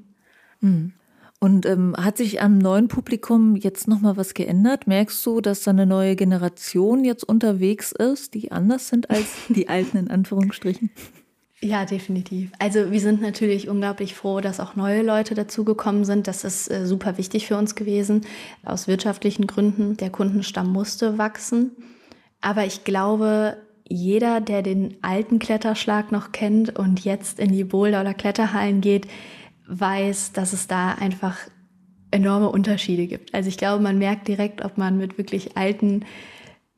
[0.62, 0.94] Mhm.
[1.40, 4.88] Und ähm, hat sich am neuen Publikum jetzt nochmal was geändert?
[4.88, 9.68] Merkst du, dass da eine neue Generation jetzt unterwegs ist, die anders sind als die
[9.68, 10.90] alten in Anführungsstrichen?
[11.64, 12.52] Ja, definitiv.
[12.60, 16.28] Also wir sind natürlich unglaublich froh, dass auch neue Leute dazugekommen sind.
[16.28, 18.26] Das ist äh, super wichtig für uns gewesen,
[18.66, 19.96] aus wirtschaftlichen Gründen.
[19.96, 21.72] Der Kundenstamm musste wachsen.
[22.42, 23.56] Aber ich glaube,
[23.88, 29.08] jeder, der den alten Kletterschlag noch kennt und jetzt in die Boulder- oder Kletterhallen geht,
[29.68, 31.38] weiß, dass es da einfach
[32.12, 33.34] enorme Unterschiede gibt.
[33.34, 36.04] Also ich glaube, man merkt direkt, ob man mit wirklich alten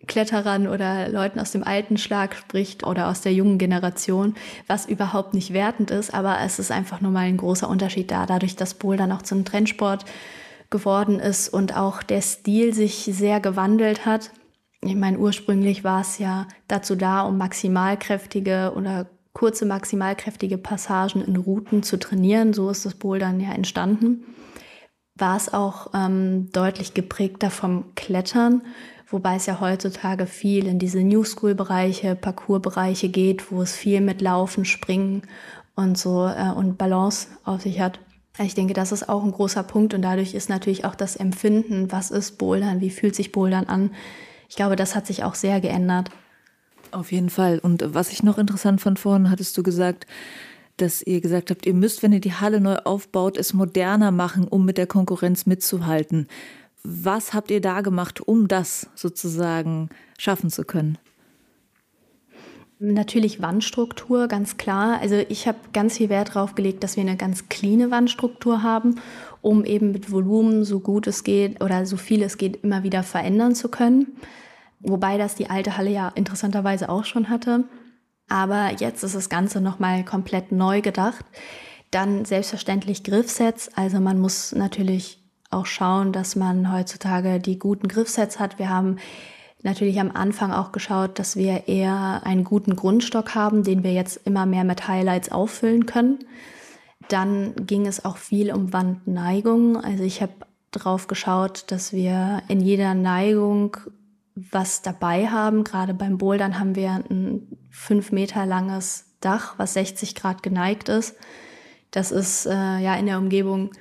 [0.08, 4.36] Kletterern oder Leuten aus dem alten Schlag spricht oder aus der jungen Generation,
[4.68, 8.26] was überhaupt nicht wertend ist, aber es ist einfach nur mal ein großer Unterschied da,
[8.26, 10.06] dadurch, dass Bouldern auch zum Trendsport
[10.70, 14.32] geworden ist und auch der Stil sich sehr gewandelt hat.
[14.82, 21.36] Ich meine, ursprünglich war es ja dazu da, um maximalkräftige oder kurze maximalkräftige Passagen in
[21.36, 22.54] Routen zu trainieren.
[22.54, 24.26] So ist das Bouldern ja entstanden.
[25.18, 28.62] War es auch ähm, deutlich geprägter vom Klettern
[29.16, 34.20] wobei es ja heutzutage viel in diese New School-Bereiche, Parcours-Bereiche geht, wo es viel mit
[34.20, 35.22] Laufen, Springen
[35.74, 37.98] und so äh, und Balance auf sich hat.
[38.40, 41.94] Ich denke, das ist auch ein großer Punkt und dadurch ist natürlich auch das Empfinden,
[41.94, 43.92] was ist Bouldern, wie fühlt sich Bouldern an.
[44.50, 46.10] Ich glaube, das hat sich auch sehr geändert.
[46.92, 47.60] Auf jeden Fall.
[47.60, 50.08] Und was ich noch interessant fand vorhin, hattest du gesagt,
[50.76, 54.46] dass ihr gesagt habt, ihr müsst, wenn ihr die Halle neu aufbaut, es moderner machen,
[54.46, 56.28] um mit der Konkurrenz mitzuhalten.
[56.88, 61.00] Was habt ihr da gemacht, um das sozusagen schaffen zu können?
[62.78, 65.00] Natürlich Wandstruktur, ganz klar.
[65.02, 69.02] Also ich habe ganz viel Wert darauf gelegt, dass wir eine ganz cleane Wandstruktur haben,
[69.42, 73.02] um eben mit Volumen so gut es geht oder so viel es geht immer wieder
[73.02, 74.18] verändern zu können.
[74.80, 77.64] Wobei das die alte Halle ja interessanterweise auch schon hatte.
[78.30, 81.26] Aber jetzt ist das Ganze nochmal komplett neu gedacht.
[81.90, 83.72] Dann selbstverständlich Griffsets.
[83.76, 85.25] Also man muss natürlich
[85.56, 88.60] auch schauen, dass man heutzutage die guten Griffsets hat.
[88.60, 88.98] Wir haben
[89.64, 94.22] natürlich am Anfang auch geschaut, dass wir eher einen guten Grundstock haben, den wir jetzt
[94.26, 96.20] immer mehr mit Highlights auffüllen können.
[97.10, 99.78] Dann ging es auch viel um Wandneigung.
[99.78, 100.34] Also ich habe
[100.72, 103.78] drauf geschaut, dass wir in jeder Neigung
[104.36, 105.64] was dabei haben.
[105.64, 111.16] Gerade beim Bouldern haben wir ein fünf Meter langes Dach, was 60 Grad geneigt ist.
[111.92, 113.72] Das ist äh, ja in der Umgebung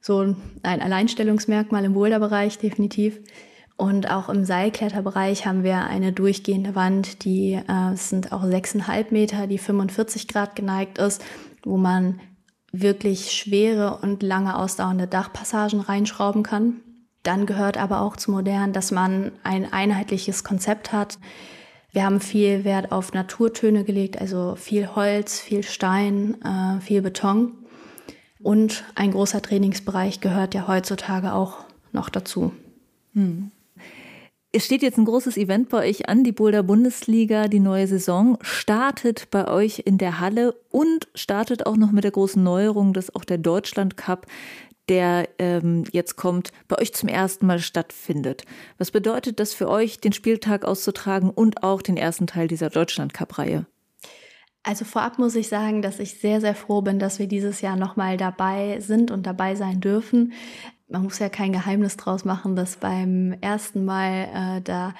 [0.00, 3.20] so ein Alleinstellungsmerkmal im Boulderbereich definitiv.
[3.76, 9.46] Und auch im Seilkletterbereich haben wir eine durchgehende Wand, die äh, sind auch 6,5 Meter,
[9.46, 11.24] die 45 Grad geneigt ist,
[11.62, 12.20] wo man
[12.72, 16.80] wirklich schwere und lange ausdauernde Dachpassagen reinschrauben kann.
[17.22, 21.18] Dann gehört aber auch zu modern, dass man ein einheitliches Konzept hat.
[21.92, 27.52] Wir haben viel Wert auf Naturtöne gelegt, also viel Holz, viel Stein, äh, viel Beton.
[28.48, 32.52] Und ein großer Trainingsbereich gehört ja heutzutage auch noch dazu.
[33.12, 33.50] Hm.
[34.52, 38.38] Es steht jetzt ein großes Event bei euch an, die Boulder Bundesliga, die neue Saison
[38.40, 43.14] startet bei euch in der Halle und startet auch noch mit der großen Neuerung, dass
[43.14, 44.24] auch der Deutschland Cup,
[44.88, 48.44] der ähm, jetzt kommt, bei euch zum ersten Mal stattfindet.
[48.78, 53.12] Was bedeutet das für euch, den Spieltag auszutragen und auch den ersten Teil dieser Deutschland
[53.12, 53.66] Cup-Reihe?
[54.68, 57.76] Also vorab muss ich sagen, dass ich sehr, sehr froh bin, dass wir dieses Jahr
[57.76, 60.32] nochmal dabei sind und dabei sein dürfen
[60.88, 64.94] man muss ja kein Geheimnis draus machen, dass beim ersten Mal äh, da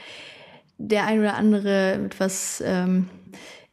[0.76, 3.08] der ein oder andere etwas, ähm,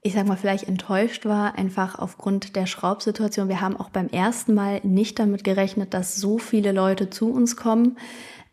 [0.02, 3.48] ich sag mal, vielleicht enttäuscht war, einfach aufgrund der Schraubsituation.
[3.48, 7.56] Wir haben auch beim ersten Mal nicht damit gerechnet, dass so viele Leute zu uns
[7.56, 7.98] kommen.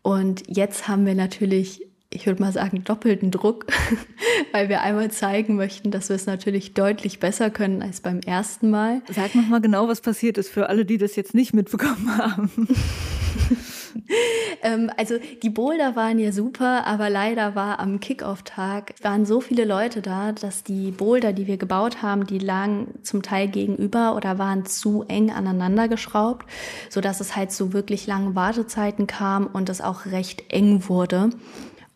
[0.03, 3.65] Und jetzt haben wir natürlich ich würde mal sagen, doppelten Druck,
[4.51, 8.69] weil wir einmal zeigen möchten, dass wir es natürlich deutlich besser können als beim ersten
[8.69, 9.01] Mal.
[9.11, 12.67] Sag noch mal genau, was passiert ist für alle, die das jetzt nicht mitbekommen haben.
[14.61, 19.65] ähm, also die Boulder waren ja super, aber leider war am Kickoff-Tag waren so viele
[19.65, 24.37] Leute da, dass die Boulder, die wir gebaut haben, die lagen zum Teil gegenüber oder
[24.37, 26.45] waren zu eng aneinander geschraubt,
[26.89, 31.29] so dass es halt zu wirklich langen Wartezeiten kam und es auch recht eng wurde.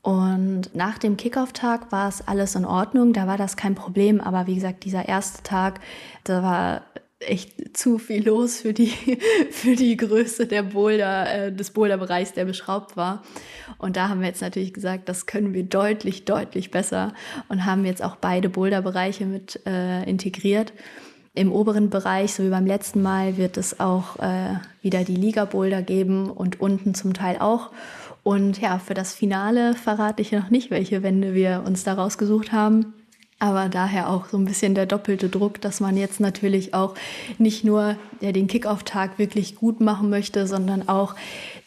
[0.08, 4.22] Und nach dem Kickoff-Tag war es alles in Ordnung, da war das kein Problem.
[4.22, 5.82] Aber wie gesagt, dieser erste Tag,
[6.24, 6.82] da war
[7.20, 8.88] echt zu viel los für die,
[9.52, 13.22] für die Größe der Boulder, äh, des Boulderbereichs, der beschraubt war.
[13.80, 17.14] Und da haben wir jetzt natürlich gesagt, das können wir deutlich, deutlich besser
[17.50, 20.72] und haben jetzt auch beide Boulderbereiche mit äh, integriert.
[21.34, 25.82] Im oberen Bereich, so wie beim letzten Mal, wird es auch äh, wieder die Liga-Boulder
[25.82, 27.72] geben und unten zum Teil auch.
[28.28, 32.52] Und ja, für das Finale verrate ich noch nicht, welche Wände wir uns da rausgesucht
[32.52, 32.94] haben.
[33.40, 36.96] Aber daher auch so ein bisschen der doppelte Druck, dass man jetzt natürlich auch
[37.38, 41.16] nicht nur ja, den Kickoff-Tag wirklich gut machen möchte, sondern auch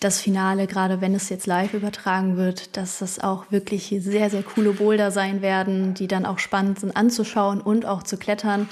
[0.01, 4.42] das Finale, gerade wenn es jetzt live übertragen wird, dass das auch wirklich sehr, sehr
[4.42, 8.68] coole Boulder sein werden, die dann auch spannend sind anzuschauen und auch zu klettern.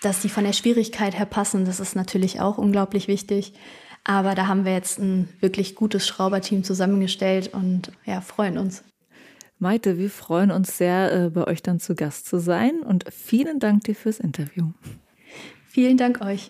[0.00, 3.52] Dass die von der Schwierigkeit her passen, das ist natürlich auch unglaublich wichtig.
[4.04, 8.82] Aber da haben wir jetzt ein wirklich gutes Schrauberteam zusammengestellt und ja, freuen uns.
[9.58, 13.60] Maite, wir freuen uns sehr, äh, bei euch dann zu Gast zu sein und vielen
[13.60, 14.72] Dank dir fürs Interview.
[15.68, 16.48] Vielen Dank euch.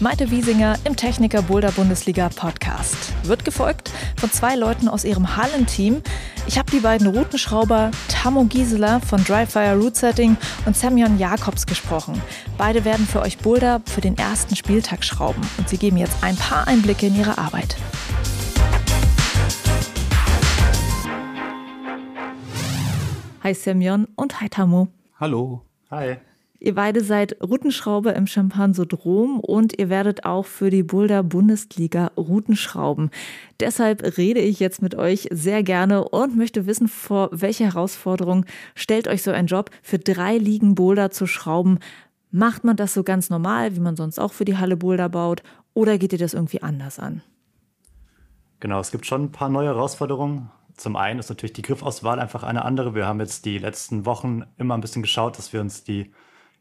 [0.00, 3.14] Maite Wiesinger im Techniker Boulder Bundesliga Podcast.
[3.22, 6.02] Wird gefolgt von zwei Leuten aus ihrem Hallenteam.
[6.46, 12.20] Ich habe die beiden Routenschrauber Tammo Gisela von Dryfire Route Setting und Semyon Jakobs gesprochen.
[12.58, 16.36] Beide werden für euch Boulder für den ersten Spieltag schrauben und sie geben jetzt ein
[16.36, 17.76] paar Einblicke in ihre Arbeit.
[23.42, 24.88] Hi Semyon und hi Tammo.
[25.18, 25.62] Hallo.
[25.90, 26.18] Hi.
[26.64, 33.10] Ihr beide seid Routenschrauber im Champansodrom und ihr werdet auch für die Boulder Bundesliga Routenschrauben.
[33.60, 39.08] Deshalb rede ich jetzt mit euch sehr gerne und möchte wissen, vor welche Herausforderung stellt
[39.08, 41.80] euch so ein Job, für drei Ligen Boulder zu schrauben.
[42.30, 45.42] Macht man das so ganz normal, wie man sonst auch für die Halle Boulder baut,
[45.74, 47.20] oder geht ihr das irgendwie anders an?
[48.60, 50.50] Genau, es gibt schon ein paar neue Herausforderungen.
[50.78, 52.94] Zum einen ist natürlich die Griffauswahl einfach eine andere.
[52.94, 56.10] Wir haben jetzt die letzten Wochen immer ein bisschen geschaut, dass wir uns die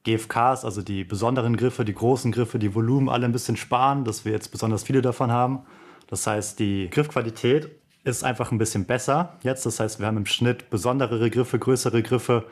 [0.04, 4.26] GFKs, also die besonderen Griffe, die großen Griffe, die Volumen alle ein bisschen sparen, dass
[4.26, 5.60] wir jetzt besonders viele davon haben.
[6.08, 7.72] Das heißt, die Griffqualität
[8.04, 9.66] ist einfach ein bisschen besser jetzt.
[9.66, 12.46] Das heißt, wir haben im Schnitt besonderere Griffe, größere Griffe,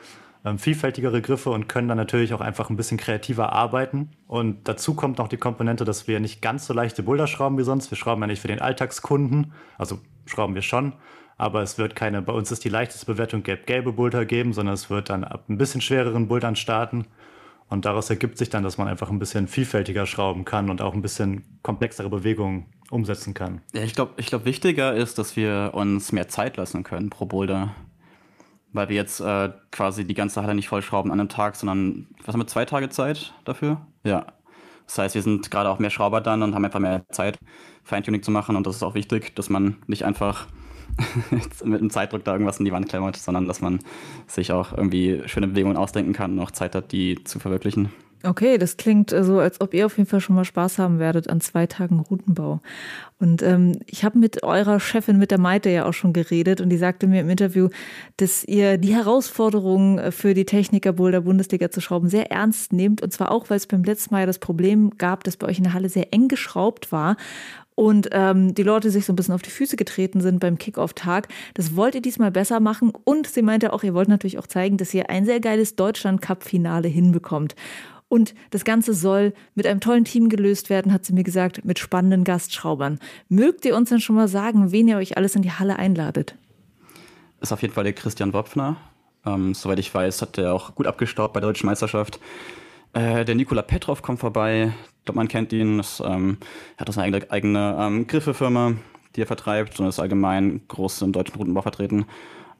[0.46, 4.12] ähm, vielfältigere Griffe und können dann natürlich auch einfach ein bisschen kreativer arbeiten.
[4.28, 7.64] Und dazu kommt noch die Komponente, dass wir nicht ganz so leichte Boulder schrauben wie
[7.64, 7.92] sonst.
[7.92, 10.94] Wir schrauben ja nicht für den Alltagskunden, also schrauben wir schon,
[11.38, 14.90] aber es wird keine, bei uns ist die leichteste Bewertung gelb-gelbe Boulder geben, sondern es
[14.90, 17.06] wird dann ab ein bisschen schwereren Bouldern starten
[17.72, 20.94] und daraus ergibt sich dann, dass man einfach ein bisschen vielfältiger schrauben kann und auch
[20.94, 23.62] ein bisschen komplexere Bewegungen umsetzen kann.
[23.72, 27.26] Ja, ich glaube, ich glaub, wichtiger ist, dass wir uns mehr Zeit lassen können pro
[27.26, 27.74] Boulder.
[28.74, 32.34] Weil wir jetzt äh, quasi die ganze Halle nicht vollschrauben an einem Tag, sondern, was
[32.34, 33.80] haben wir, zwei Tage Zeit dafür?
[34.04, 34.26] Ja.
[34.86, 37.38] Das heißt, wir sind gerade auch mehr Schrauber dann und haben einfach mehr Zeit,
[37.86, 38.58] Feintuning zu machen.
[38.58, 40.48] Und das ist auch wichtig, dass man nicht einfach
[41.63, 43.80] mit einem Zeitdruck da irgendwas in die Wand klemmert, sondern dass man
[44.27, 47.89] sich auch irgendwie schöne Bewegungen ausdenken kann und auch Zeit hat, die zu verwirklichen.
[48.23, 51.27] Okay, das klingt so, als ob ihr auf jeden Fall schon mal Spaß haben werdet
[51.27, 52.60] an zwei Tagen Routenbau.
[53.19, 56.69] Und ähm, ich habe mit eurer Chefin, mit der Maite ja auch schon geredet und
[56.69, 57.69] die sagte mir im Interview,
[58.17, 63.01] dass ihr die Herausforderungen äh, für die Techniker Boulder Bundesliga zu schrauben sehr ernst nehmt.
[63.01, 65.58] Und zwar auch, weil es beim letzten Mal ja das Problem gab, dass bei euch
[65.58, 67.17] in der Halle sehr eng geschraubt war
[67.82, 71.30] und ähm, die Leute sich so ein bisschen auf die Füße getreten sind beim Kickoff-Tag.
[71.56, 72.94] Das wollt ihr diesmal besser machen.
[73.06, 76.88] Und sie meinte auch, ihr wollt natürlich auch zeigen, dass ihr ein sehr geiles Deutschland-Cup-Finale
[76.88, 77.56] hinbekommt.
[78.08, 81.80] Und das Ganze soll mit einem tollen Team gelöst werden, hat sie mir gesagt, mit
[81.80, 83.00] spannenden Gastschraubern.
[83.30, 86.36] Mögt ihr uns denn schon mal sagen, wen ihr euch alles in die Halle einladet?
[87.39, 88.76] Ist auf jeden Fall der Christian Wopfner.
[89.26, 92.20] Ähm, soweit ich weiß, hat er auch gut abgestaubt bei der Deutschen Meisterschaft.
[92.93, 94.73] Äh, der Nikola Petrov kommt vorbei.
[94.99, 95.77] Ich glaube, man kennt ihn.
[95.77, 96.38] Das, ähm,
[96.75, 98.73] er hat das eine eigene, eigene ähm, Griffefirma,
[99.15, 102.06] die er vertreibt und ist allgemein groß im deutschen Routenbau vertreten.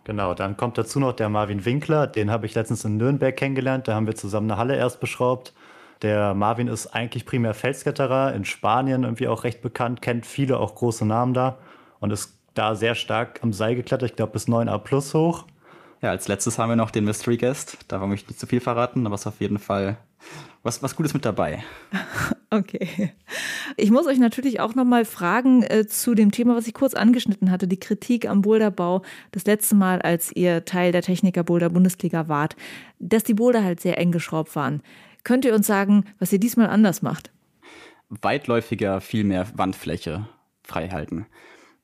[0.04, 2.08] Genau, dann kommt dazu noch der Marvin Winkler.
[2.08, 3.88] Den habe ich letztens in Nürnberg kennengelernt.
[3.88, 5.54] Da haben wir zusammen eine Halle erst beschraubt.
[6.02, 10.74] Der Marvin ist eigentlich primär Felskletterer, in Spanien irgendwie auch recht bekannt, kennt viele auch
[10.74, 11.60] große Namen da
[12.00, 14.10] und ist da sehr stark am Seil geklettert.
[14.10, 15.46] Ich glaube bis 9a plus hoch.
[16.02, 17.78] Ja, als letztes haben wir noch den Mystery Guest.
[17.88, 19.98] Da möchte ich nicht zu viel verraten, aber es ist auf jeden Fall
[20.64, 21.64] was, was Gutes mit dabei.
[22.54, 23.14] Okay.
[23.78, 27.50] Ich muss euch natürlich auch nochmal fragen äh, zu dem Thema, was ich kurz angeschnitten
[27.50, 32.28] hatte, die Kritik am Boulderbau das letzte Mal, als ihr Teil der Techniker Boulder Bundesliga
[32.28, 32.58] wart,
[33.00, 34.84] dass die Boulder halt sehr eng geschraubt waren.
[35.24, 37.32] Könnt ihr uns sagen, was ihr diesmal anders macht?
[38.10, 40.28] Weitläufiger, viel mehr Wandfläche
[40.62, 41.28] freihalten.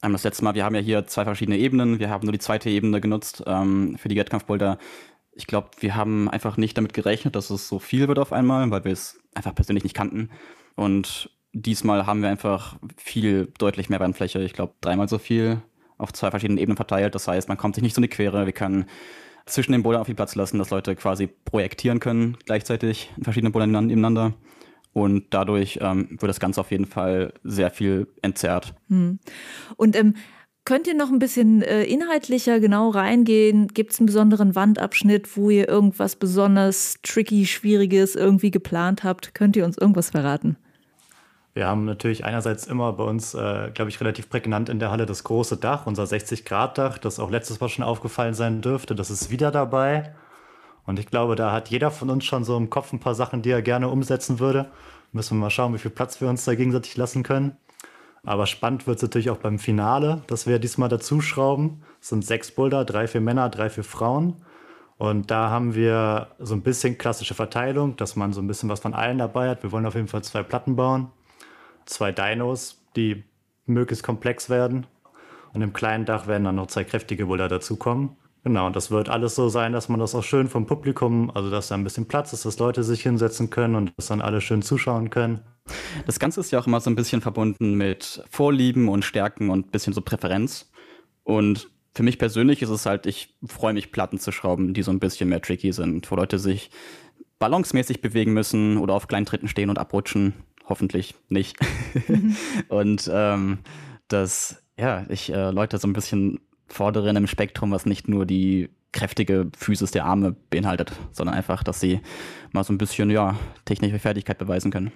[0.03, 1.99] Ähm, das letzte Mal, wir haben ja hier zwei verschiedene Ebenen.
[1.99, 4.77] Wir haben nur die zweite Ebene genutzt ähm, für die Wettkampfboulder
[5.37, 8.69] ich glaube, wir haben einfach nicht damit gerechnet, dass es so viel wird auf einmal,
[8.71, 10.29] weil wir es einfach persönlich nicht kannten.
[10.75, 14.41] Und diesmal haben wir einfach viel, deutlich mehr Bandfläche.
[14.41, 15.61] Ich glaube, dreimal so viel
[15.97, 17.13] auf zwei verschiedenen Ebenen verteilt.
[17.15, 18.45] Das heißt, man kommt sich nicht so eine Quere.
[18.45, 18.85] Wir können
[19.45, 23.53] zwischen den Bouldern auf viel Platz lassen, dass Leute quasi projektieren können gleichzeitig in verschiedenen
[23.53, 24.33] Bouldern nebeneinander.
[24.93, 28.73] Und dadurch ähm, wird das Ganze auf jeden Fall sehr viel entzerrt.
[28.89, 29.19] Hm.
[29.75, 30.15] Und ähm,
[30.67, 33.69] Könnt ihr noch ein bisschen äh, inhaltlicher genau reingehen?
[33.69, 39.33] Gibt es einen besonderen Wandabschnitt, wo ihr irgendwas besonders tricky, schwieriges irgendwie geplant habt?
[39.33, 40.57] Könnt ihr uns irgendwas verraten?
[41.53, 45.05] Wir haben natürlich einerseits immer bei uns, äh, glaube ich, relativ prägnant in der Halle
[45.05, 48.93] das große Dach, unser 60-Grad-Dach, das auch letztes Mal schon aufgefallen sein dürfte.
[48.93, 50.13] Das ist wieder dabei.
[50.85, 53.41] Und ich glaube, da hat jeder von uns schon so im Kopf ein paar Sachen,
[53.41, 54.69] die er gerne umsetzen würde.
[55.13, 57.55] Müssen wir mal schauen, wie viel Platz wir uns da gegenseitig lassen können.
[58.27, 61.83] Aber spannend wird es natürlich auch beim Finale, das wir diesmal dazu schrauben.
[62.01, 64.35] Es sind sechs Boulder, drei für Männer, drei für Frauen.
[64.97, 68.81] Und da haben wir so ein bisschen klassische Verteilung, dass man so ein bisschen was
[68.81, 69.63] von allen dabei hat.
[69.63, 71.07] Wir wollen auf jeden Fall zwei Platten bauen,
[71.85, 73.23] zwei Dinos, die
[73.65, 74.87] möglichst komplex werden.
[75.53, 78.17] Und im kleinen Dach werden dann noch zwei kräftige Boulder dazukommen.
[78.43, 81.49] Genau, und das wird alles so sein, dass man das auch schön vom Publikum, also
[81.49, 84.41] dass da ein bisschen Platz ist, dass Leute sich hinsetzen können und dass dann alle
[84.41, 85.45] schön zuschauen können.
[86.05, 89.67] Das Ganze ist ja auch immer so ein bisschen verbunden mit Vorlieben und Stärken und
[89.67, 90.69] ein bisschen so Präferenz.
[91.23, 94.91] Und für mich persönlich ist es halt, ich freue mich, Platten zu schrauben, die so
[94.91, 96.69] ein bisschen mehr tricky sind, wo Leute sich
[97.39, 100.33] balancesmäßig bewegen müssen oder auf kleinen Tritten stehen und abrutschen.
[100.67, 101.57] Hoffentlich nicht.
[102.07, 102.35] Mhm.
[102.67, 103.59] und ähm,
[104.07, 108.25] dass, ja, ich äh, Leute so ein bisschen fordere in einem Spektrum, was nicht nur
[108.25, 112.01] die kräftige Physis der Arme beinhaltet, sondern einfach, dass sie
[112.51, 114.91] mal so ein bisschen, ja, technische Fertigkeit beweisen können.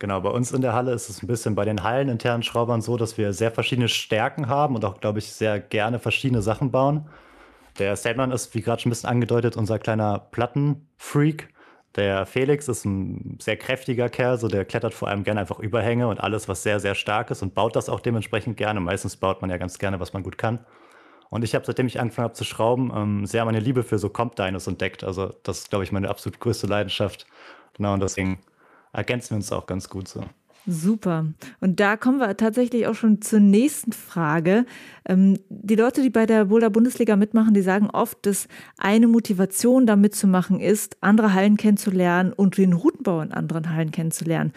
[0.00, 2.96] Genau, bei uns in der Halle ist es ein bisschen bei den halleninternen Schraubern so,
[2.96, 7.06] dass wir sehr verschiedene Stärken haben und auch, glaube ich, sehr gerne verschiedene Sachen bauen.
[7.78, 11.50] Der Sandman ist, wie gerade schon ein bisschen angedeutet, unser kleiner Plattenfreak.
[11.96, 16.08] Der Felix ist ein sehr kräftiger Kerl, so der klettert vor allem gerne einfach Überhänge
[16.08, 18.80] und alles, was sehr, sehr stark ist und baut das auch dementsprechend gerne.
[18.80, 20.60] Meistens baut man ja ganz gerne, was man gut kann.
[21.28, 24.08] Und ich habe, seitdem ich angefangen habe zu schrauben, ähm, sehr meine Liebe für so
[24.08, 25.04] Comp-Dinos entdeckt.
[25.04, 27.26] Also das ist, glaube ich, meine absolut größte Leidenschaft.
[27.74, 28.40] Genau, und deswegen
[28.92, 30.24] ergänzen wir uns auch ganz gut so.
[30.66, 31.26] Super.
[31.60, 34.66] Und da kommen wir tatsächlich auch schon zur nächsten Frage.
[35.08, 39.86] Ähm, die Leute, die bei der Boulder Bundesliga mitmachen, die sagen oft, dass eine Motivation
[39.86, 44.52] da mitzumachen ist, andere Hallen kennenzulernen und den Routenbau in anderen Hallen kennenzulernen.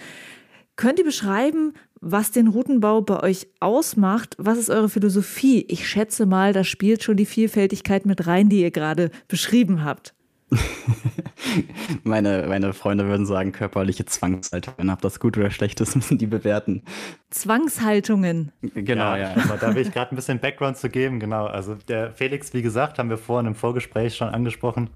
[0.76, 4.36] Könnt ihr beschreiben, was den Routenbau bei euch ausmacht?
[4.38, 5.66] Was ist eure Philosophie?
[5.70, 10.14] Ich schätze mal, da spielt schon die Vielfältigkeit mit rein, die ihr gerade beschrieben habt.
[12.04, 14.90] meine, meine Freunde würden sagen, körperliche Zwangshaltungen.
[14.90, 16.84] Ob das gut oder schlecht ist, müssen die bewerten.
[17.30, 18.52] Zwangshaltungen.
[18.62, 19.36] Genau, ja.
[19.36, 19.58] ja.
[19.60, 21.20] da will ich gerade ein bisschen Background zu geben.
[21.20, 21.46] Genau.
[21.46, 24.90] Also der Felix, wie gesagt, haben wir vorhin im Vorgespräch schon angesprochen,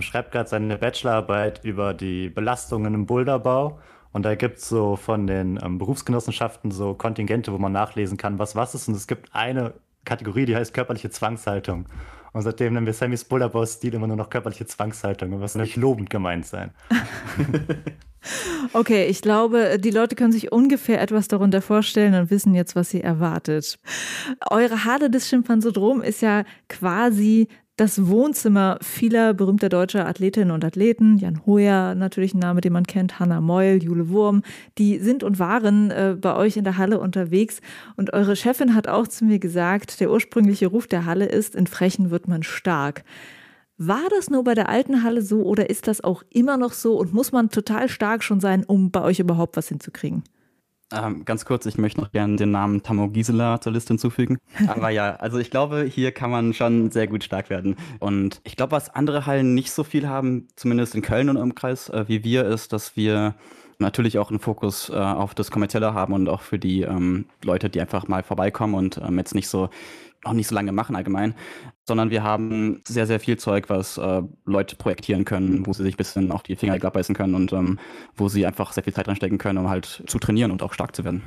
[0.00, 3.78] schreibt gerade seine Bachelorarbeit über die Belastungen im Boulderbau.
[4.12, 8.38] Und da gibt es so von den ähm, Berufsgenossenschaften so Kontingente, wo man nachlesen kann,
[8.38, 8.88] was was ist.
[8.88, 9.74] Und es gibt eine
[10.04, 11.86] Kategorie, die heißt körperliche Zwangshaltung.
[12.32, 16.46] Und seitdem nennen wir Sammys Bullerbau-Stil immer nur noch körperliche Zwangshaltung, was nicht lobend gemeint
[16.46, 16.72] sein.
[18.74, 22.90] Okay, ich glaube, die Leute können sich ungefähr etwas darunter vorstellen und wissen jetzt, was
[22.90, 23.78] sie erwartet.
[24.50, 27.48] Eure Halle des Schimpansodrom ist ja quasi
[27.80, 31.16] das Wohnzimmer vieler berühmter deutscher Athletinnen und Athleten.
[31.16, 34.42] Jan Hoyer, natürlich ein Name, den man kennt, Hanna Meul, Jule Wurm,
[34.76, 37.62] die sind und waren äh, bei euch in der Halle unterwegs.
[37.96, 41.66] Und eure Chefin hat auch zu mir gesagt, der ursprüngliche Ruf der Halle ist, in
[41.66, 43.02] Frechen wird man stark.
[43.78, 46.98] War das nur bei der alten Halle so oder ist das auch immer noch so
[46.98, 50.22] und muss man total stark schon sein, um bei euch überhaupt was hinzukriegen?
[50.92, 54.38] Ähm, ganz kurz, ich möchte noch gerne den Namen Tammo Gisela zur Liste hinzufügen.
[54.66, 57.76] Aber ja, also ich glaube, hier kann man schon sehr gut stark werden.
[58.00, 61.54] Und ich glaube, was andere Hallen nicht so viel haben, zumindest in Köln und im
[61.54, 63.34] Kreis, äh, wie wir, ist, dass wir
[63.78, 67.70] natürlich auch einen Fokus äh, auf das Kommerzielle haben und auch für die ähm, Leute,
[67.70, 69.70] die einfach mal vorbeikommen und ähm, jetzt nicht so
[70.24, 71.34] noch nicht so lange machen allgemein,
[71.90, 75.94] sondern wir haben sehr, sehr viel Zeug, was äh, Leute projektieren können, wo sie sich
[75.94, 77.80] ein bisschen auch die Finger abbeißen können und ähm,
[78.14, 80.94] wo sie einfach sehr viel Zeit reinstecken können, um halt zu trainieren und auch stark
[80.94, 81.24] zu werden.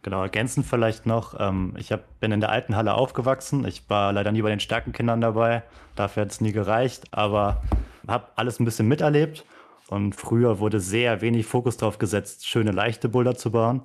[0.00, 3.66] Genau, ergänzend vielleicht noch, ähm, ich hab, bin in der alten Halle aufgewachsen.
[3.66, 5.62] Ich war leider nie bei den starken Kindern dabei,
[5.94, 7.62] dafür hat es nie gereicht, aber
[8.08, 9.44] habe alles ein bisschen miterlebt.
[9.88, 13.82] Und früher wurde sehr wenig Fokus darauf gesetzt, schöne leichte Boulder zu bauen.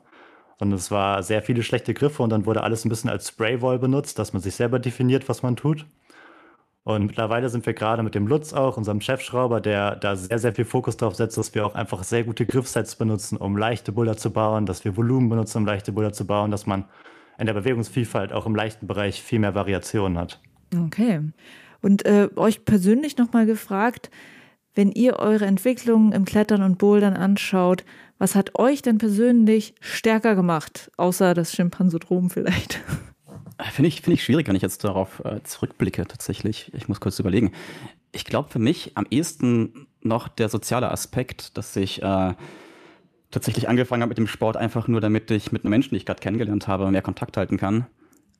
[0.58, 3.78] Und es war sehr viele schlechte Griffe und dann wurde alles ein bisschen als Spraywall
[3.78, 5.86] benutzt, dass man sich selber definiert, was man tut.
[6.88, 10.56] Und mittlerweile sind wir gerade mit dem Lutz auch, unserem Chefschrauber, der da sehr, sehr
[10.56, 14.16] viel Fokus darauf setzt, dass wir auch einfach sehr gute Griffsets benutzen, um leichte Boulder
[14.16, 16.86] zu bauen, dass wir Volumen benutzen, um leichte Boulder zu bauen, dass man
[17.38, 20.40] in der Bewegungsvielfalt auch im leichten Bereich viel mehr Variationen hat.
[20.86, 21.20] Okay.
[21.82, 24.10] Und äh, euch persönlich nochmal gefragt,
[24.74, 27.84] wenn ihr eure Entwicklungen im Klettern und Bouldern anschaut,
[28.18, 32.80] was hat euch denn persönlich stärker gemacht, außer das Schimpansodrom vielleicht?
[33.72, 36.72] Finde ich, find ich schwierig, wenn ich jetzt darauf äh, zurückblicke, tatsächlich.
[36.76, 37.53] Ich muss kurz überlegen.
[38.12, 42.34] Ich glaube, für mich am ehesten noch der soziale Aspekt, dass ich äh,
[43.32, 46.05] tatsächlich angefangen habe mit dem Sport einfach nur, damit ich mit einem Menschen, die ich
[46.05, 47.88] gerade kennengelernt habe, mehr Kontakt halten kann.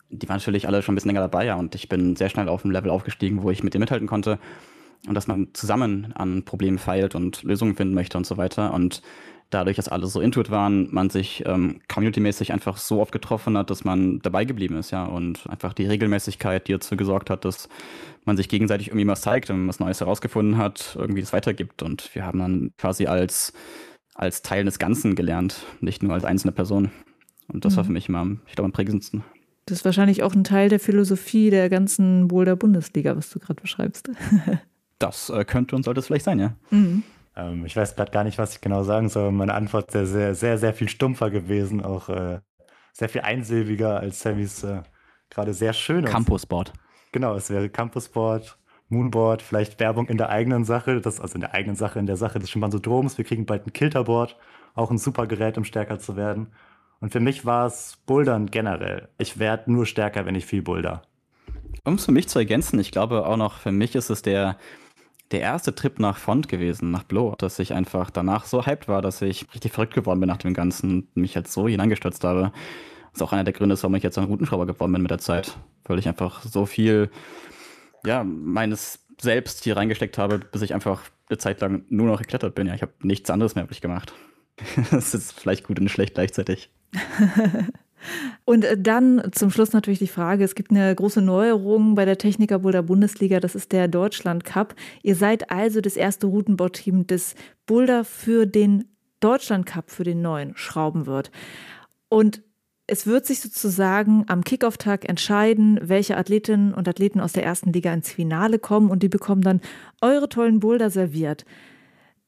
[0.10, 2.48] Die waren natürlich alle schon ein bisschen länger dabei, ja, und ich bin sehr schnell
[2.48, 4.40] auf ein Level aufgestiegen, wo ich mit denen mithalten konnte.
[5.08, 8.74] Und dass man zusammen an Problemen feilt und Lösungen finden möchte und so weiter.
[8.74, 9.02] Und
[9.50, 13.70] dadurch, dass alle so intuit waren, man sich ähm, community-mäßig einfach so oft getroffen hat,
[13.70, 15.06] dass man dabei geblieben ist, ja.
[15.06, 17.70] Und einfach die Regelmäßigkeit, die dazu gesorgt hat, dass
[18.26, 21.82] man sich gegenseitig irgendwie was zeigt und was Neues herausgefunden hat, irgendwie das weitergibt.
[21.82, 23.54] Und wir haben dann quasi als,
[24.14, 26.92] als Teil des Ganzen gelernt, nicht nur als einzelne Person.
[27.48, 27.78] Und das mhm.
[27.78, 29.24] war für mich immer, ich glaube, am prägendsten.
[29.66, 33.62] Das ist wahrscheinlich auch ein Teil der Philosophie der ganzen Boulder Bundesliga, was du gerade
[33.62, 34.10] beschreibst.
[35.00, 36.56] das äh, könnte und sollte es vielleicht sein, ja.
[36.70, 37.04] Mhm.
[37.38, 39.32] Ähm, ich weiß gerade gar nicht, was ich genau sagen soll.
[39.32, 42.40] Meine Antwort ist sehr, sehr, sehr viel stumpfer gewesen, auch äh,
[42.94, 44.82] sehr viel einsilbiger als Sammys äh,
[45.30, 46.06] gerade sehr schön.
[46.06, 46.74] Campusboard.
[47.12, 48.58] Genau, es wäre Campusboard,
[48.90, 52.18] Moonboard, vielleicht Werbung in der eigenen Sache, das, also in der eigenen Sache, in der
[52.18, 53.18] Sache des Schimpansodroms.
[53.18, 54.36] Wir kriegen bald ein Kilterboard,
[54.74, 56.48] auch ein super Gerät, um stärker zu werden.
[57.00, 59.10] Und für mich war es Bouldern generell.
[59.20, 61.04] Ich werde nur stärker, wenn ich viel boulder.
[61.84, 64.58] Um es für mich zu ergänzen, ich glaube auch noch, für mich ist es der,
[65.32, 69.02] der erste Trip nach Font gewesen, nach Blow, dass ich einfach danach so hyped war,
[69.02, 72.52] dass ich richtig verrückt geworden bin nach dem Ganzen und mich jetzt so hineingestürzt habe.
[73.12, 75.18] Das ist auch einer der Gründe, warum ich jetzt ein Routenschrauber geworden bin mit der
[75.18, 77.10] Zeit, weil ich einfach so viel,
[78.06, 82.56] ja, meines Selbst hier reingesteckt habe, bis ich einfach eine Zeit lang nur noch geklettert
[82.56, 82.68] bin.
[82.68, 84.14] Ja, ich habe nichts anderes mehr wirklich gemacht.
[84.92, 86.70] das ist vielleicht gut und schlecht gleichzeitig.
[88.46, 92.18] Und äh, dann zum Schluss natürlich die Frage, es gibt eine große Neuerung bei der
[92.18, 94.76] Techniker Boulder Bundesliga, das ist der Deutschland Cup.
[95.04, 97.36] Ihr seid also das erste Routenbauteam, das
[97.66, 98.86] Boulder für den
[99.20, 101.32] Deutschland Cup, für den neuen, schrauben wird.
[102.10, 102.42] Und
[102.88, 107.94] es wird sich sozusagen am Kickoff-Tag entscheiden, welche Athletinnen und Athleten aus der ersten Liga
[107.94, 109.60] ins Finale kommen und die bekommen dann
[110.02, 111.46] eure tollen Boulder serviert.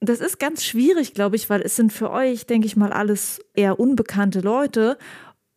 [0.01, 3.41] Das ist ganz schwierig, glaube ich, weil es sind für euch, denke ich mal, alles
[3.53, 4.97] eher unbekannte Leute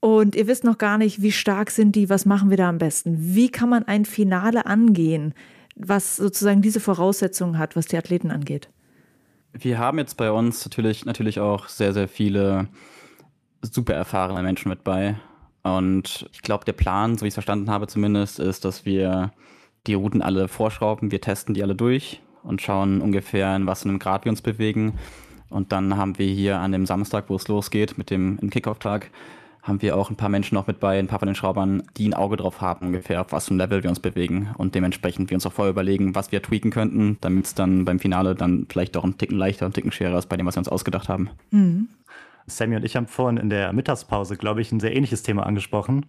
[0.03, 2.79] und ihr wisst noch gar nicht, wie stark sind die, was machen wir da am
[2.79, 3.17] besten?
[3.21, 5.33] Wie kann man ein Finale angehen,
[5.77, 8.69] was sozusagen diese Voraussetzungen hat, was die Athleten angeht?
[9.53, 12.67] Wir haben jetzt bei uns natürlich, natürlich auch sehr, sehr viele
[13.61, 15.15] super erfahrene Menschen mit bei.
[15.63, 19.31] Und ich glaube, der Plan, so wie ich es verstanden habe zumindest, ist, dass wir
[19.87, 23.89] die Routen alle vorschrauben, wir testen die alle durch und schauen ungefähr, in was für
[23.89, 24.95] einem Grad wir uns bewegen.
[25.49, 29.13] Und dann haben wir hier an dem Samstag, wo es losgeht, mit dem Kickoff-Tag,
[29.63, 32.09] haben wir auch ein paar Menschen noch mit bei, ein paar von den Schraubern, die
[32.09, 34.51] ein Auge drauf haben, ungefähr, auf was für ein Level wir uns bewegen.
[34.59, 38.01] Und dementsprechend wir uns auch vorher überlegen, was wir tweaken könnten, damit es dann beim
[38.01, 40.61] Finale dann vielleicht auch ein Ticken leichter, ein Ticken schwerer ist bei dem, was wir
[40.61, 41.31] uns ausgedacht haben.
[41.53, 41.89] Mhm.
[42.47, 46.07] Sammy und ich haben vorhin in der Mittagspause, glaube ich, ein sehr ähnliches Thema angesprochen.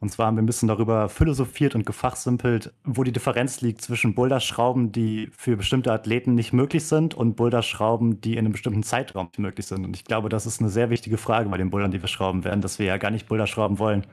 [0.00, 4.14] Und zwar haben wir ein bisschen darüber philosophiert und gefachsimpelt, wo die Differenz liegt zwischen
[4.14, 9.26] Boulderschrauben, die für bestimmte Athleten nicht möglich sind und Boulderschrauben, die in einem bestimmten Zeitraum
[9.26, 9.84] nicht möglich sind.
[9.84, 12.44] Und ich glaube, das ist eine sehr wichtige Frage bei den Bouldern, die wir schrauben
[12.44, 14.06] werden, dass wir ja gar nicht Boulderschrauben wollen,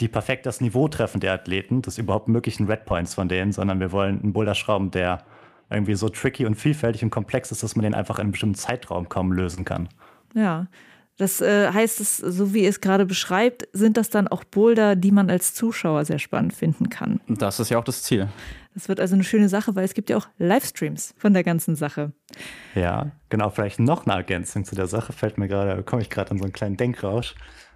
[0.00, 3.78] die perfekt das Niveau treffen der Athleten, des überhaupt möglichen Red Points von denen, sondern
[3.78, 5.22] wir wollen einen Boulderschrauben, der
[5.68, 8.56] irgendwie so tricky und vielfältig und komplex ist, dass man den einfach in einem bestimmten
[8.56, 9.90] Zeitraum kaum lösen kann.
[10.34, 10.66] Ja,
[11.20, 15.12] das äh, heißt, es, so wie es gerade beschreibt, sind das dann auch Boulder, die
[15.12, 17.20] man als Zuschauer sehr spannend finden kann.
[17.28, 18.28] Das ist ja auch das Ziel.
[18.72, 21.76] Das wird also eine schöne Sache, weil es gibt ja auch Livestreams von der ganzen
[21.76, 22.12] Sache.
[22.74, 23.50] Ja, genau.
[23.50, 26.44] Vielleicht noch eine Ergänzung zu der Sache fällt mir gerade, komme ich gerade an so
[26.44, 27.34] einen kleinen Denkrausch.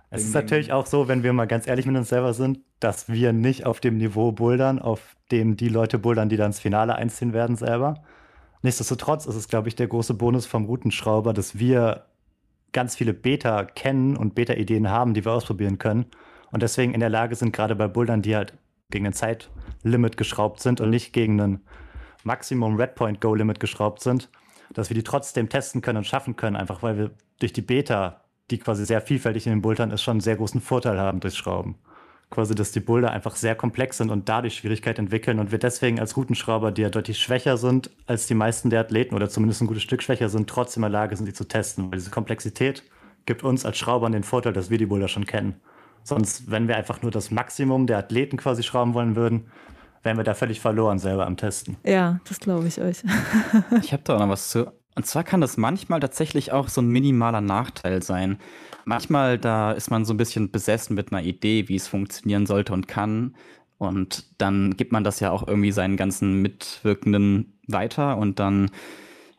[0.08, 3.10] Es ist natürlich auch so, wenn wir mal ganz ehrlich mit uns selber sind, dass
[3.10, 6.94] wir nicht auf dem Niveau bouldern, auf dem die Leute bouldern, die dann ins Finale
[6.94, 8.04] einziehen werden selber.
[8.62, 12.06] Nichtsdestotrotz ist es, glaube ich, der große Bonus vom Routenschrauber, dass wir
[12.74, 16.04] ganz viele Beta kennen und Beta-Ideen haben, die wir ausprobieren können.
[16.50, 18.52] Und deswegen in der Lage sind, gerade bei Bouldern, die halt
[18.90, 21.60] gegen ein Zeitlimit geschraubt sind und nicht gegen ein
[22.22, 24.28] Maximum Redpoint Go Limit geschraubt sind,
[24.72, 28.20] dass wir die trotzdem testen können und schaffen können, einfach weil wir durch die Beta,
[28.50, 31.36] die quasi sehr vielfältig in den Bouldern ist, schon einen sehr großen Vorteil haben durchs
[31.36, 31.76] Schrauben
[32.30, 36.00] quasi, dass die Boulder einfach sehr komplex sind und dadurch Schwierigkeit entwickeln und wir deswegen
[36.00, 39.66] als Routenschrauber, die ja deutlich schwächer sind als die meisten der Athleten oder zumindest ein
[39.66, 41.90] gutes Stück schwächer sind, trotzdem in der Lage sind, die zu testen.
[41.90, 42.82] Weil diese Komplexität
[43.26, 45.60] gibt uns als Schraubern den Vorteil, dass wir die Boulder schon kennen.
[46.02, 49.46] Sonst, wenn wir einfach nur das Maximum der Athleten quasi schrauben wollen würden,
[50.02, 51.76] wären wir da völlig verloren selber am Testen.
[51.82, 53.02] Ja, das glaube ich euch.
[53.80, 54.70] ich habe da auch noch was zu.
[54.96, 58.38] Und zwar kann das manchmal tatsächlich auch so ein minimaler Nachteil sein.
[58.84, 62.72] Manchmal, da ist man so ein bisschen besessen mit einer Idee, wie es funktionieren sollte
[62.72, 63.34] und kann.
[63.78, 68.70] Und dann gibt man das ja auch irgendwie seinen ganzen Mitwirkenden weiter und dann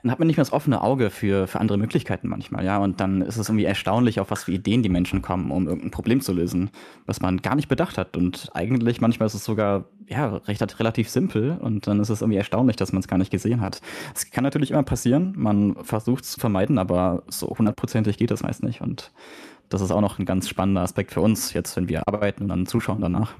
[0.05, 2.77] dann hat man nicht mehr das offene Auge für, für andere Möglichkeiten manchmal, ja.
[2.77, 5.89] Und dann ist es irgendwie erstaunlich, auf was für Ideen die Menschen kommen, um irgendein
[5.89, 6.69] Problem zu lösen,
[7.07, 8.15] was man gar nicht bedacht hat.
[8.15, 12.37] Und eigentlich manchmal ist es sogar, ja, recht relativ simpel und dann ist es irgendwie
[12.37, 13.81] erstaunlich, dass man es gar nicht gesehen hat.
[14.13, 18.43] Es kann natürlich immer passieren, man versucht es zu vermeiden, aber so hundertprozentig geht das
[18.43, 18.81] meist nicht.
[18.81, 19.11] Und
[19.69, 22.49] das ist auch noch ein ganz spannender Aspekt für uns, jetzt, wenn wir arbeiten und
[22.49, 23.33] dann zuschauen danach.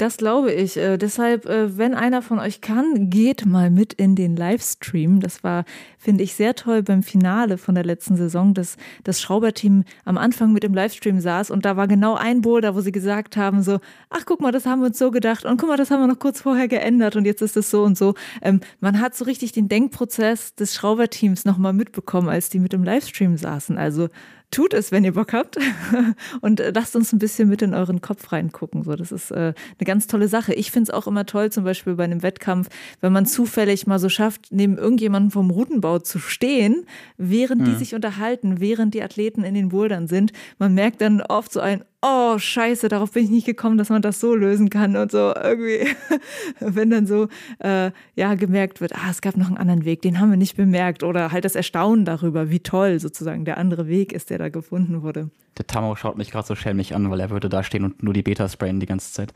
[0.00, 0.78] Das glaube ich.
[0.78, 5.20] Äh, deshalb, äh, wenn einer von euch kann, geht mal mit in den Livestream.
[5.20, 5.66] Das war,
[5.98, 10.54] finde ich, sehr toll beim Finale von der letzten Saison, dass das Schrauberteam am Anfang
[10.54, 13.78] mit im Livestream saß und da war genau ein Boulder, wo sie gesagt haben so,
[14.08, 16.06] ach guck mal, das haben wir uns so gedacht und guck mal, das haben wir
[16.06, 18.14] noch kurz vorher geändert und jetzt ist es so und so.
[18.40, 22.84] Ähm, man hat so richtig den Denkprozess des Schrauberteams nochmal mitbekommen, als die mit im
[22.84, 23.76] Livestream saßen.
[23.76, 24.08] Also
[24.50, 25.58] tut es, wenn ihr Bock habt.
[26.40, 28.82] Und äh, lasst uns ein bisschen mit in euren Kopf reingucken.
[28.84, 30.54] So, das ist äh, eine ganz tolle Sache.
[30.54, 32.68] Ich finde es auch immer toll, zum Beispiel bei einem Wettkampf,
[33.00, 36.86] wenn man zufällig mal so schafft, neben irgendjemandem vom Routenbau zu stehen,
[37.16, 40.32] während die sich unterhalten, während die Athleten in den Bouldern sind.
[40.58, 44.02] Man merkt dann oft so ein, oh scheiße, darauf bin ich nicht gekommen, dass man
[44.02, 45.86] das so lösen kann und so irgendwie,
[46.60, 47.28] wenn dann so
[47.58, 50.56] äh, ja gemerkt wird, ah, es gab noch einen anderen Weg, den haben wir nicht
[50.56, 54.48] bemerkt oder halt das Erstaunen darüber, wie toll sozusagen der andere Weg ist, der da
[54.48, 55.30] gefunden wurde.
[55.58, 58.14] Der Tamo schaut mich gerade so schelmig an, weil er würde da stehen und nur
[58.14, 59.34] die Beta sprayen die ganze Zeit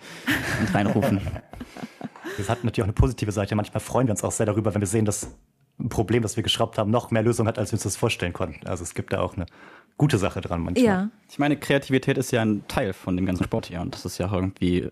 [0.61, 1.21] und reinrufen.
[2.39, 3.55] Das hat natürlich auch eine positive Seite.
[3.55, 5.29] Manchmal freuen wir uns auch sehr darüber, wenn wir sehen, dass
[5.89, 8.67] Problem, das wir geschraubt haben, noch mehr Lösung hat, als wir uns das vorstellen konnten.
[8.67, 9.47] Also es gibt da auch eine
[9.97, 10.85] gute Sache dran manchmal.
[10.85, 11.11] Ja.
[11.29, 14.19] Ich meine, Kreativität ist ja ein Teil von dem ganzen Sport hier und das ist
[14.19, 14.89] ja auch irgendwie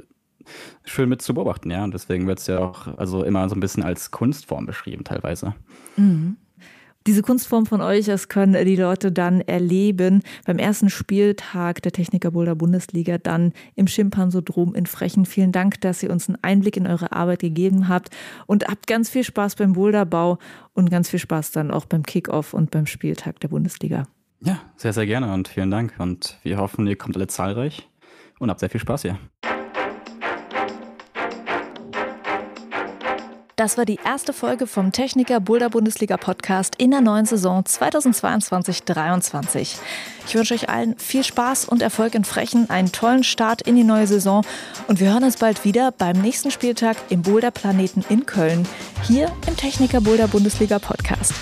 [0.85, 1.85] schön mit zu beobachten, ja.
[1.85, 5.55] Und deswegen wird es ja auch also immer so ein bisschen als Kunstform beschrieben teilweise.
[5.97, 6.37] Mhm.
[7.07, 12.31] Diese Kunstform von euch, das können die Leute dann erleben beim ersten Spieltag der Techniker
[12.31, 15.27] Boulder Bundesliga, dann im Schimpansodrom in Frechen.
[15.27, 18.11] Vielen Dank, dass ihr uns einen Einblick in eure Arbeit gegeben habt
[18.47, 20.39] und habt ganz viel Spaß beim Boulderbau
[20.75, 24.05] und ganz viel Spaß dann auch beim Kickoff und beim Spieltag der Bundesliga.
[24.41, 25.95] Ja, sehr, sehr gerne und vielen Dank.
[25.99, 27.89] Und wir hoffen, ihr kommt alle zahlreich
[28.39, 29.19] und habt sehr viel Spaß hier.
[33.63, 39.77] Das war die erste Folge vom Techniker Boulder Bundesliga Podcast in der neuen Saison 2022-23.
[40.27, 43.85] Ich wünsche euch allen viel Spaß und Erfolg in Frechen, einen tollen Start in die
[43.85, 44.45] neue Saison
[44.89, 48.67] und wir hören uns bald wieder beim nächsten Spieltag im Boulder Planeten in Köln,
[49.05, 51.33] hier im Techniker Boulder Bundesliga Podcast.